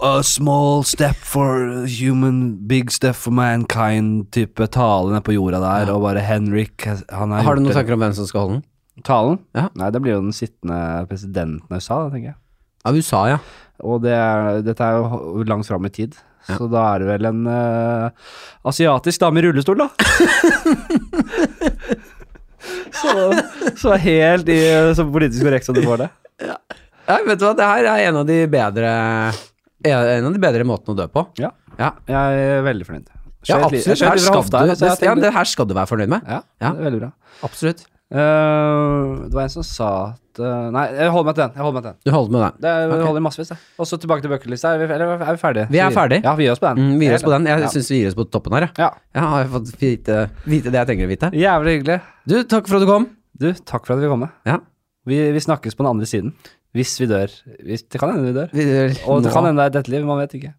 [0.00, 6.06] A small step for human, big step for mankind-type tale nede på jorda der, og
[6.06, 8.64] bare Henrik han Har du noen tanker om hvem som skal holde den?
[9.04, 9.38] Talen?
[9.56, 9.66] Ja.
[9.76, 12.38] Nei, det blir jo den sittende presidenten av USA, tenker jeg.
[12.88, 13.38] Av USA, ja.
[13.84, 16.16] Og det er, dette er jo langt fram i tid.
[16.48, 16.56] Ja.
[16.56, 18.32] Så da er det vel en uh,
[18.72, 19.88] asiatisk dame i rullestol, da.
[23.02, 23.14] så,
[23.76, 24.60] så helt i
[24.96, 26.10] så politisk korrekt som du får det.
[26.40, 28.90] Nei, vet du hva, det her er en av de bedre
[29.84, 31.26] En av de bedre måtene å dø på.
[31.40, 33.06] Ja, Ja, jeg er veldig fornøyd.
[33.08, 33.84] ja Skjøt absolutt.
[33.96, 36.26] skjøt Her skal, du, jeg det, ja, det her skal du være fornøyd med.
[36.28, 36.72] Ja, Ja.
[36.72, 37.12] det er veldig bra.
[37.42, 37.86] Absolutt.
[38.10, 41.52] Uh, det var en som sa at uh, Nei, jeg holder meg til den.
[41.54, 41.98] Jeg holder meg til den.
[42.04, 42.56] Du holder med den.
[42.64, 43.06] Det er, okay.
[43.06, 43.58] Holder massevis, det.
[43.80, 44.72] Og så tilbake til bøkelista.
[44.74, 45.66] Er, er vi ferdige?
[45.70, 46.24] Vi er ferdige.
[46.26, 46.82] Ja, vi gir oss på den.
[46.90, 47.46] Mm, vi gir oss på den.
[47.50, 47.70] Jeg Ja.
[47.74, 48.72] syns vi gir oss på toppen her, jeg.
[48.82, 48.90] Ja.
[49.14, 51.30] Jeg har fått vite, vite det jeg trenger å vite.
[51.38, 52.00] Jævlig hyggelig.
[52.26, 53.06] Du, takk for at du kom.
[53.40, 54.34] Du, takk for at vi kom med.
[54.44, 54.58] Ja.
[55.08, 56.34] Vi, vi snakkes på den andre siden.
[56.76, 57.28] Hvis vi dør.
[57.66, 58.48] Hvis, det kan hende vi dør.
[58.54, 58.62] Vi,
[59.10, 60.52] Og det nå- kan hende det er dette livet, man vet ikke.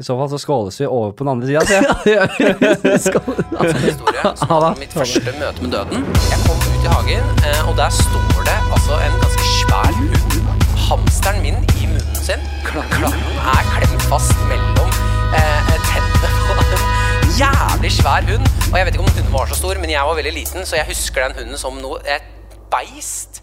[0.00, 2.28] I så fall så skåles vi over på den andre sida, sier jeg.
[4.82, 6.00] Mitt første møte med døden.
[6.32, 10.32] Jeg kom ut i hagen, eh, og der står det altså en ganske svær hund.
[10.88, 12.42] Hamsteren min i munnen sin.
[12.66, 13.14] Klangen
[13.52, 14.90] er klemt fast mellom
[15.38, 16.82] eh, tennene på den.
[17.38, 18.44] jævlig svær hund.
[18.72, 20.74] Og jeg vet ikke om hunden var så stor, men jeg var veldig liten, så
[20.80, 22.26] jeg husker den hunden som noe et
[22.72, 23.41] beist.